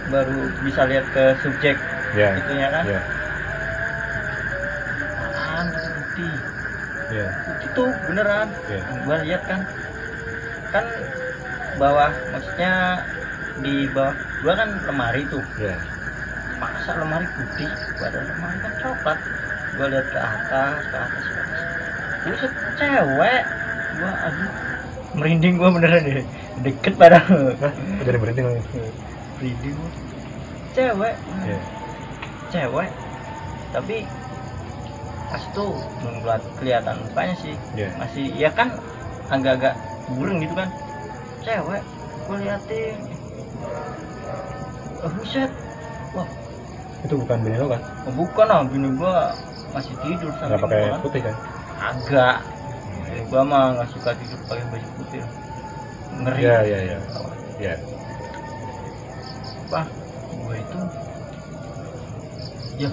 baru 0.08 0.48
bisa 0.64 0.88
lihat 0.88 1.06
ke 1.12 1.24
subjek 1.44 1.76
ya 2.16 2.28
itunya 2.40 2.68
kan? 2.72 2.84
Ya 2.88 3.00
apaan 5.20 5.64
gitu 5.76 5.88
putih 5.96 6.34
ya 7.12 7.26
putih 7.46 7.68
tuh 7.76 7.88
beneran. 8.08 8.48
Iya. 8.68 8.80
gua 9.04 9.16
lihat 9.24 9.42
kan. 9.48 9.60
Kan 10.72 10.86
bawah. 11.80 12.12
Maksudnya 12.36 13.00
di 13.64 13.88
bawah 13.96 14.12
gua 14.44 14.52
kan 14.52 14.68
lemari 14.84 15.24
tuh. 15.32 15.40
Ya 15.56 15.74
masa 16.60 16.92
lemari 17.00 17.24
putih 17.40 17.72
padahal 17.96 18.28
lemari 18.28 18.56
kan 18.60 18.72
coklat. 18.84 19.18
Gua 19.80 19.86
lihat 19.88 20.06
ke 20.12 20.20
atas 20.20 20.82
ke 20.84 20.96
atas 21.00 21.24
ke 21.24 21.38
atas. 21.40 21.60
Buset 22.20 22.52
cewek 22.76 23.42
gua 23.96 24.12
aduh 24.28 24.52
merinding 25.16 25.54
gua 25.56 25.72
beneran 25.72 26.04
deh 26.04 26.24
deket? 26.62 26.94
Kok 27.00 27.72
jadi 28.04 28.18
berhenti 28.20 28.40
lagi 28.44 28.62
merinding 29.40 29.72
gua. 29.72 29.90
Cewek. 30.76 31.16
Ya 31.48 31.58
cewek. 32.52 32.90
Tapi 33.70 33.96
pas 35.30 35.42
itu 35.46 35.64
belum 36.02 36.16
kelihatan 36.58 36.96
mukanya 37.06 37.34
sih. 37.38 37.54
Iya. 37.78 37.88
masih 38.02 38.26
ya 38.34 38.50
kan 38.50 38.74
agak-agak 39.30 39.78
burung 40.10 40.42
gitu 40.42 40.58
kan 40.58 40.66
cewek 41.42 41.82
gue 42.30 42.36
liatin. 42.46 42.96
Oh, 45.00 45.10
buset. 45.16 45.50
Wah. 46.12 46.28
Itu 47.00 47.14
bukan 47.16 47.40
bini 47.40 47.56
lo 47.56 47.72
kan? 47.72 47.82
Oh, 48.04 48.12
bukan 48.12 48.46
lah 48.46 48.60
bini 48.68 48.88
gua 48.94 49.32
masih 49.72 49.94
tidur 50.04 50.28
nggak 50.28 50.60
samping 50.60 50.62
pakai 50.68 50.92
gua 50.92 51.00
putih 51.00 51.20
kan? 51.24 51.36
Agak. 51.80 52.36
Bini 53.08 53.20
gua 53.32 53.40
mah 53.42 53.64
nggak 53.80 53.88
suka 53.96 54.10
tidur 54.20 54.38
pakai 54.44 54.64
baju 54.68 54.88
putih. 55.00 55.20
Ngeri. 56.20 56.40
Iya, 56.44 56.58
iya, 56.68 56.78
iya. 56.84 56.98
ya 57.60 57.74
apa 59.70 59.86
gue 60.34 60.56
itu. 60.58 60.78
Ya. 62.82 62.90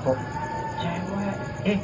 Kok 0.00 0.18
cewek? 0.80 1.36
Eh 1.68 1.78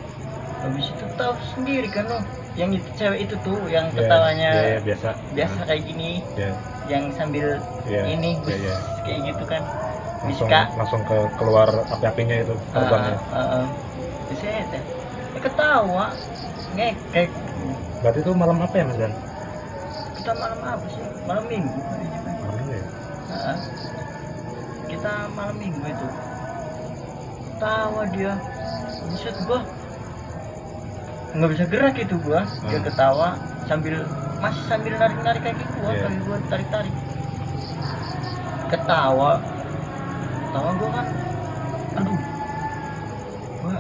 habis 0.65 0.87
itu 0.89 1.07
tahu 1.21 1.35
sendiri 1.53 1.89
kan 1.93 2.09
lo 2.09 2.19
yang 2.55 2.71
itu 2.71 2.89
cewek 2.95 3.27
itu 3.27 3.35
tuh 3.43 3.59
yang 3.67 3.87
Iya, 3.91 3.99
ketawanya 3.99 4.51
iya, 4.55 4.63
iya, 4.71 4.81
biasa. 4.81 5.09
biasa 5.35 5.55
Nah, 5.59 5.67
kayak 5.67 5.83
gini 5.91 6.11
ya 6.39 6.51
yang 6.87 7.05
sambil 7.17 7.59
Iya, 7.89 8.03
ini 8.07 8.31
iya, 8.39 8.43
bus, 8.45 8.59
iya. 8.61 8.77
kayak 9.03 9.21
gitu 9.33 9.45
kan. 9.49 9.63
Langsung 10.25 10.49
Miska. 10.49 10.61
langsung 10.79 11.01
ke 11.05 11.17
keluar 11.37 11.69
api-apinya 11.93 12.37
itu 12.41 12.55
terbangnya 12.73 13.17
uh, 13.29 13.37
uh, 13.37 13.55
uh. 13.61 13.67
Buset, 14.31 14.67
ya. 14.73 14.81
Ya, 15.35 15.41
ketawa 15.43 16.07
ngekek. 16.73 17.29
Berarti 18.01 18.19
itu 18.25 18.31
malam 18.33 18.57
apa 18.63 18.75
ya 18.79 18.85
mas 18.89 18.97
Dan 18.97 19.13
kita 20.17 20.33
malam 20.39 20.61
apa 20.65 20.87
sih? 20.89 21.05
Malam 21.29 21.45
minggu 21.51 21.77
kayaknya 21.77 22.19
kan 22.25 22.35
malam 22.41 22.55
minggu 22.57 22.73
ya? 22.73 22.85
Heeh. 23.35 23.59
kita 24.89 25.13
malam 25.35 25.57
minggu 25.59 25.81
itu. 25.85 26.09
Tawa 27.59 28.03
dia. 28.15 28.33
Buset 29.11 29.37
gua 29.45 29.61
nggak 31.35 31.51
bisa 31.51 31.65
gerak 31.67 31.95
itu 31.99 32.15
gua 32.23 32.47
dia 32.65 32.79
Hmm. 32.79 32.87
ketawa 32.87 33.29
sambil 33.67 34.07
masih 34.39 34.63
sambil 34.65 34.93
narik 34.95 35.19
narik 35.21 35.43
kaki 35.43 35.65
gua 35.75 35.91
Iya. 35.91 36.03
kaki 36.07 36.19
gua 36.23 36.39
tarik 36.47 36.69
tarik 36.71 36.95
ketawa. 38.71 39.33
Ketawa 40.45 40.71
gua 40.75 40.91
kan 40.91 41.07
aduh. 41.95 42.21
Gua 43.59 43.79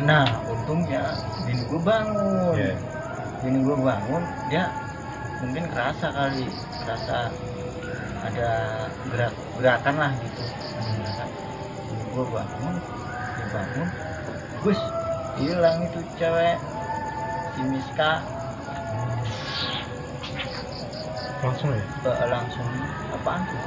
nah 0.00 0.26
untungnya 0.44 1.02
bini 1.44 1.62
gua 1.66 1.80
bangun. 1.82 2.54
Iya. 2.56 2.74
bini 3.40 3.58
gua 3.64 3.76
bangun 3.78 4.22
dia 4.52 4.64
mungkin 5.40 5.64
kerasa 5.72 6.06
kali 6.12 6.44
kerasa 6.84 7.16
ada 8.20 8.50
gerak 9.08 9.32
gerakan 9.56 9.94
lah 9.96 10.12
gitu. 10.20 10.42
Ada 10.44 10.90
gerakan. 10.92 11.28
Bini 11.88 12.04
gua 12.12 12.24
bangun 12.28 12.74
dia 13.32 13.46
bangun 13.48 13.88
gus 14.60 14.80
hilang 15.40 15.78
itu 15.80 16.00
cewek 16.14 16.60
si 17.60 17.68
Miska 17.68 18.24
langsung 21.40 21.72
ya? 21.72 21.84
Eh, 22.04 22.28
langsung. 22.28 22.68
Apaan 23.16 23.40
tuh? 23.48 23.60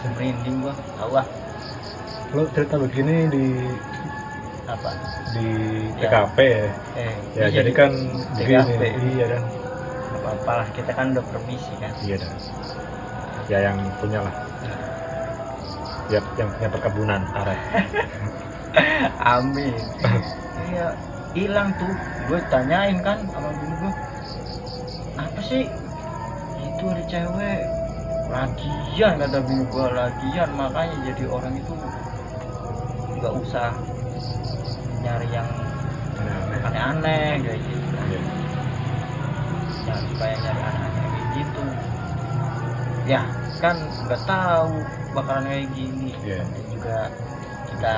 Sih? 0.00 0.08
merinding 0.16 0.64
gua. 0.64 0.72
Tahu 0.96 1.12
ah. 1.16 1.26
Lo 2.32 2.48
cerita 2.56 2.80
begini 2.80 3.28
di 3.28 3.44
apa? 4.68 4.90
di 5.36 5.48
Ya. 6.00 6.08
TKP 6.08 6.38
ya? 6.40 6.68
Eh 6.96 7.12
ya 7.36 7.46
iya, 7.52 7.60
jadi 7.60 7.70
kan 7.76 7.92
TKP. 8.36 8.68
begini. 8.80 8.88
Iya 9.16 9.24
dan. 9.28 9.44
Apa 10.08 10.28
apalah 10.40 10.68
kita 10.72 10.92
kan 10.96 11.12
udah 11.12 11.24
permisi 11.24 11.72
kan? 11.80 11.92
Iya 12.00 12.16
dan. 12.20 12.32
Ya 13.52 13.58
yang 13.68 13.76
punya 14.00 14.24
lah. 14.24 14.34
Ya 16.08 16.20
yang 16.40 16.48
punya 16.56 16.68
perkebunan 16.72 17.20
karet 17.32 17.60
amin. 19.34 19.82
Iya 20.68 20.86
hilang 21.32 21.70
tuh. 21.80 21.92
Gue 22.28 22.40
tanyain 22.52 22.98
kan 23.00 23.24
sama 23.32 23.50
bini 23.56 23.74
gue 23.78 23.92
apa 25.18 25.40
sih? 25.42 25.64
Itu 26.58 26.84
ada 26.92 27.02
cewek. 27.08 27.60
Lagian 28.28 29.14
kata 29.16 29.38
bini 29.44 29.64
gue 29.66 29.86
lagian. 29.92 30.50
Makanya 30.54 30.96
jadi 31.12 31.24
orang 31.28 31.54
itu 31.56 31.74
nggak 33.18 33.34
usah 33.42 33.74
nyari 35.02 35.28
yang 35.32 35.48
aneh-aneh. 36.66 37.38
kayak 37.42 37.60
gitu. 37.62 37.94
Iya. 38.08 38.20
jangan 39.86 40.04
supaya 40.12 40.34
nyari 40.44 40.60
aneh-aneh 40.60 41.06
kayak 41.08 41.28
gitu. 41.34 41.64
Ya 43.08 43.22
kan 43.58 43.76
nggak 44.04 44.22
tahu 44.28 44.74
bakalan 45.16 45.48
kayak 45.48 45.68
gini. 45.72 46.12
Dan 46.22 46.46
juga 46.70 46.98
kita 47.72 47.96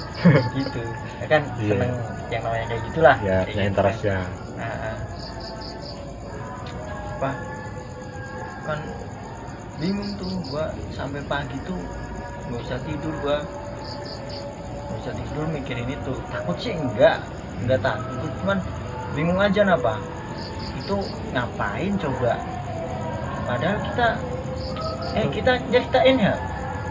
gitu. 0.56 0.82
Ya 1.22 1.26
kan 1.28 1.42
Iya. 1.58 1.70
seneng 1.72 1.92
yang 2.32 2.42
namanya 2.46 2.64
kayak 2.70 2.82
gitulah. 2.90 3.16
Ya 3.20 3.36
kayak 3.44 3.46
punya 3.52 3.64
gitu 3.70 3.80
kan. 3.82 3.96
ya 4.02 4.18
Nah, 4.58 4.72
ah. 4.72 4.96
apa? 7.18 7.30
Kan 8.66 8.78
bingung 9.82 10.10
tuh 10.20 10.30
gua 10.50 10.70
sampai 10.94 11.22
pagi 11.26 11.58
tuh 11.66 11.78
nggak 12.50 12.60
bisa 12.62 12.76
tidur 12.86 13.14
gua 13.22 13.38
nggak 14.88 14.98
bisa 15.00 15.12
tidur 15.16 15.44
mikirin 15.50 15.88
itu. 15.90 16.12
Takut 16.30 16.56
sih 16.60 16.72
enggak 16.76 17.16
enggak 17.64 17.80
takut. 17.82 18.30
Cuman 18.42 18.58
bingung 19.16 19.40
aja 19.40 19.60
napa. 19.66 19.94
Itu 20.78 20.96
ngapain 21.34 21.92
coba? 22.00 22.32
Padahal 23.46 23.78
kita 23.82 24.08
eh 25.18 25.26
kita 25.28 25.52
ceritain 25.68 26.16
ya? 26.16 26.34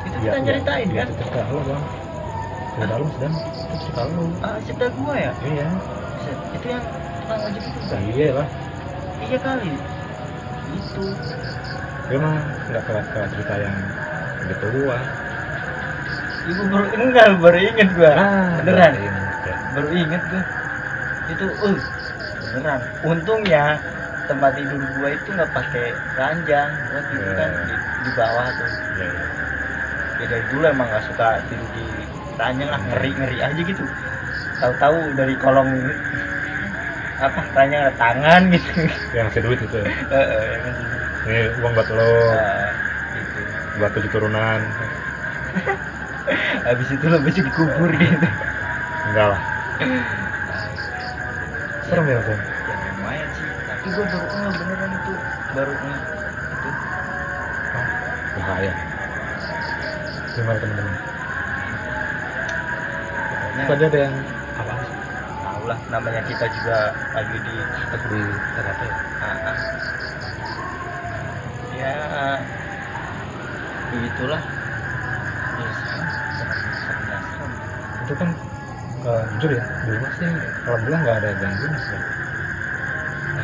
Itu 0.06 0.18
kita 0.22 0.38
Iya, 0.38 0.46
ceritain 0.46 0.88
iya, 0.90 1.02
kan? 1.02 1.08
itu 1.10 1.14
cerita 1.22 1.42
lo 2.80 3.04
mas 3.04 3.16
dan 3.20 3.34
itu 3.36 3.76
cerita 3.84 4.02
lo 4.08 4.24
ah 4.40 4.56
cerita 4.64 4.86
gua 4.96 5.16
ya? 5.20 5.32
Iya. 5.44 5.68
Itu 6.56 6.66
yang 6.72 6.84
tukang 7.20 7.40
ojek 7.48 7.64
itu 7.68 7.80
kan 7.92 8.02
iya 8.08 8.28
lah. 8.32 8.48
Iya 9.22 9.38
kali. 9.44 9.72
Itu. 10.72 11.04
Gue 12.08 12.18
mah 12.20 12.36
nggak 12.72 12.84
ke, 12.88 12.94
ke 13.12 13.20
cerita 13.36 13.54
yang 13.60 13.76
begituan 14.42 15.04
ibu 16.42 16.62
baru 16.74 16.86
enggak 16.98 17.28
baru 17.38 17.60
inget 17.62 17.90
gua. 17.94 18.12
Ah 18.18 18.50
beneran. 18.66 18.94
baru 18.98 19.06
ingat 19.06 19.38
ya. 19.46 19.56
baru 19.78 19.88
inget 19.94 20.24
gua. 20.32 20.44
Itu 21.30 21.46
uh 21.62 21.78
beneran. 22.50 22.82
Untungnya 23.06 23.66
tempat 24.26 24.52
tidur 24.58 24.82
gua 24.98 25.10
itu 25.12 25.30
nggak 25.30 25.52
pakai 25.54 25.88
ranjang 26.18 26.70
gua 26.90 27.02
tidur 27.12 27.32
kan 27.36 27.50
Eh. 27.52 27.66
di, 27.70 27.76
di 27.78 28.12
bawah 28.18 28.48
tuh. 28.58 28.70
Iya, 28.98 29.06
iya. 29.06 29.26
ya 30.22 30.26
dari 30.30 30.46
dulu 30.50 30.64
emang 30.66 30.88
nggak 30.90 31.04
suka 31.06 31.28
tidur 31.50 31.70
di 31.78 31.86
ranjang 32.42 32.70
lah 32.74 32.82
ngeri 32.90 33.12
ngeri 33.14 33.38
aja 33.38 33.62
gitu. 33.62 33.86
Tahu-tahu 34.58 35.14
dari 35.14 35.38
kolong 35.38 35.70
apa 37.22 37.42
ada 37.54 37.94
tangan 38.02 38.50
gitu. 38.50 38.90
Yang 39.14 39.26
ngasih 39.30 39.42
duit 39.46 39.60
itu 39.62 39.78
ya. 39.78 39.88
Ini 41.30 41.40
uang 41.62 41.72
buat 41.78 41.90
lo. 41.94 42.14
Eh, 42.34 42.70
gitu. 43.14 43.40
Buat 43.78 43.92
tujuh 43.94 44.10
turunan. 44.10 44.62
Habis 46.68 46.90
itu 46.90 47.06
lo 47.06 47.22
besok 47.22 47.46
dikubur 47.46 47.90
gitu. 47.94 48.28
Enggak 49.10 49.38
lah. 49.38 49.42
Serem 51.86 52.06
ya 52.08 52.20
Sen 52.26 52.40
ya 52.70 52.76
lumayan 52.98 53.30
sih. 53.38 53.50
Tapi 53.70 53.88
gue 53.90 54.06
baru 54.06 54.26
nggak 54.26 54.54
beneran 54.58 54.92
itu 54.98 55.14
baru 55.54 55.74
nggak 55.78 56.02
itu. 56.58 56.70
Ah, 57.76 57.88
bahaya. 58.38 58.74
Gimana 60.34 60.58
teman-teman 60.58 60.91
tadi 63.68 63.84
ada 63.86 64.00
yang 64.00 64.16
apa? 64.58 64.74
Sih 64.80 64.96
tahu 65.42 65.64
lah 65.68 65.80
namanya 65.90 66.22
kita 66.26 66.46
juga 66.50 66.78
lagi 67.12 67.38
di 67.42 67.56
di 68.08 68.22
TKP 68.56 68.82
ya 68.82 68.96
ah, 69.22 69.26
ah. 69.26 69.58
ya 71.74 71.96
begitulah. 73.92 74.42
Ya 77.12 77.18
itu 78.02 78.14
kan 78.18 78.30
jujur 79.38 79.50
ya 79.52 79.64
di 79.82 79.90
rumah 79.98 80.12
sih 80.14 80.30
alhamdulillah 80.66 81.02
nggak 81.02 81.18
ada 81.22 81.30
gangguan 81.38 81.74
sih 81.80 82.00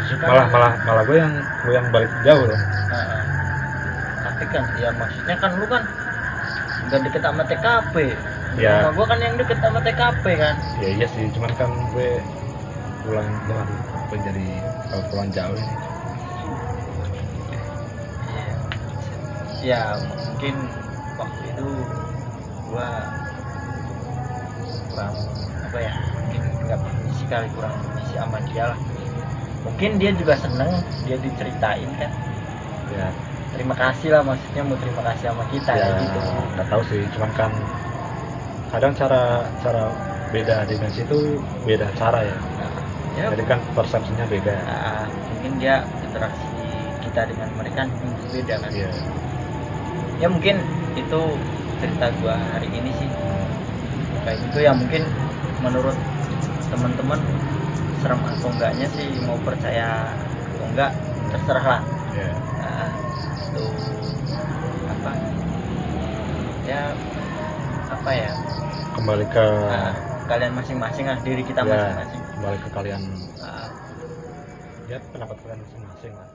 Itu 0.07 0.15
kan- 0.21 0.29
malah 0.29 0.47
malah 0.53 0.71
malah 0.85 1.03
gue 1.03 1.17
yang 1.17 1.33
gue 1.65 1.73
yang 1.73 1.87
balik 1.89 2.11
jauh 2.21 2.45
loh. 2.45 2.59
Ah. 2.93 3.21
tapi 4.23 4.43
kan 4.53 4.63
ya 4.77 4.89
maksudnya 4.93 5.35
kan 5.39 5.51
lu 5.57 5.65
kan 5.65 5.83
nggak 6.87 6.99
deket 7.09 7.21
sama 7.25 7.41
TKP 7.43 7.95
Ya. 8.55 8.87
rumah 8.87 8.93
gua 8.95 9.05
kan 9.11 9.19
yang 9.19 9.35
deket 9.35 9.57
sama 9.59 9.83
TKP 9.83 10.23
kan. 10.39 10.55
Ya 10.79 10.89
iya 10.95 11.07
sih 11.11 11.27
cuman 11.35 11.51
kan 11.59 11.69
gue 11.91 12.23
pulang 13.03 13.27
jauh 13.43 13.67
apa 13.91 14.15
jadi 14.23 14.47
kalau 14.87 15.03
pulang 15.11 15.29
jauh 15.35 15.57
ini. 15.59 15.75
Iya. 18.31 18.55
Ya 19.59 19.81
mungkin 19.99 20.55
waktu 21.19 21.41
itu 21.51 21.67
gua 22.71 22.87
kurang 24.93 25.15
apa 25.67 25.77
ya 25.83 25.93
mungkin 26.23 26.41
nggak 26.65 26.79
permisi 26.79 27.23
kali 27.27 27.47
kurang 27.53 27.73
permisi 27.83 28.13
sama 28.15 28.37
dia 28.47 28.63
lah. 28.71 28.79
Mungkin 29.67 29.99
dia 29.99 30.11
juga 30.15 30.33
seneng 30.39 30.71
dia 31.03 31.17
diceritain 31.19 31.89
kan. 31.99 32.11
Ya. 32.95 33.07
Terima 33.51 33.75
kasih 33.75 34.13
lah 34.15 34.21
maksudnya 34.23 34.61
mau 34.63 34.77
terima 34.79 35.01
kasih 35.11 35.33
sama 35.33 35.43
kita 35.51 35.71
ya 35.75 35.89
gitu. 35.97 36.19
nggak 36.55 36.67
tahu 36.71 36.81
sih 36.87 37.01
cuman 37.15 37.31
kan 37.33 37.51
kadang 38.71 38.93
cara 38.95 39.47
cara 39.63 39.83
beda 40.31 40.67
dimensi 40.67 41.01
itu 41.03 41.19
beda 41.63 41.87
cara 41.95 42.19
ya. 42.23 42.37
Ya. 43.17 43.33
Jadi 43.33 43.43
kan 43.49 43.59
persepsinya 43.73 44.25
beda. 44.29 44.55
Nah, 44.61 45.05
mungkin 45.09 45.51
dia 45.57 45.81
interaksi 46.05 46.45
kita 47.01 47.21
dengan 47.25 47.49
mereka 47.57 47.81
mungkin 47.89 48.27
beda 48.29 48.55
kan. 48.61 48.71
Iya. 48.75 48.91
Ya 50.21 50.27
mungkin 50.29 50.55
itu 50.93 51.21
cerita 51.81 52.05
gua 52.21 52.35
hari 52.37 52.69
ini 52.69 52.89
sih. 52.93 53.09
Kayak 54.27 54.37
gitu 54.43 54.57
ya 54.61 54.71
mungkin 54.75 55.01
menurut 55.63 55.97
teman-teman 56.69 57.19
serem 58.03 58.21
atau 58.21 58.49
enggaknya 58.53 58.87
sih 58.93 59.07
mau 59.25 59.37
percaya 59.41 60.13
atau 60.53 60.65
enggak 60.69 60.91
terserah 61.33 61.65
lah. 61.65 61.81
Iya. 62.13 62.29
Nah, 62.61 62.89
itu 63.49 63.65
apa? 64.85 65.11
Ya 66.67 66.81
apa 67.97 68.11
ya? 68.13 68.31
Kembali 68.93 69.25
ke 69.29 69.45
nah, 69.45 69.93
kalian 70.29 70.53
masing-masing 70.53 71.05
lah 71.09 71.17
diri 71.25 71.43
kita 71.45 71.61
ya, 71.65 71.69
masing-masing. 71.69 72.21
kembali 72.37 72.57
ke 72.61 72.69
kalian. 72.73 73.01
Nah, 73.41 73.67
ya 74.85 74.97
pendapat 75.13 75.35
kalian 75.41 75.59
masing-masing 75.65 76.13
lah 76.13 76.27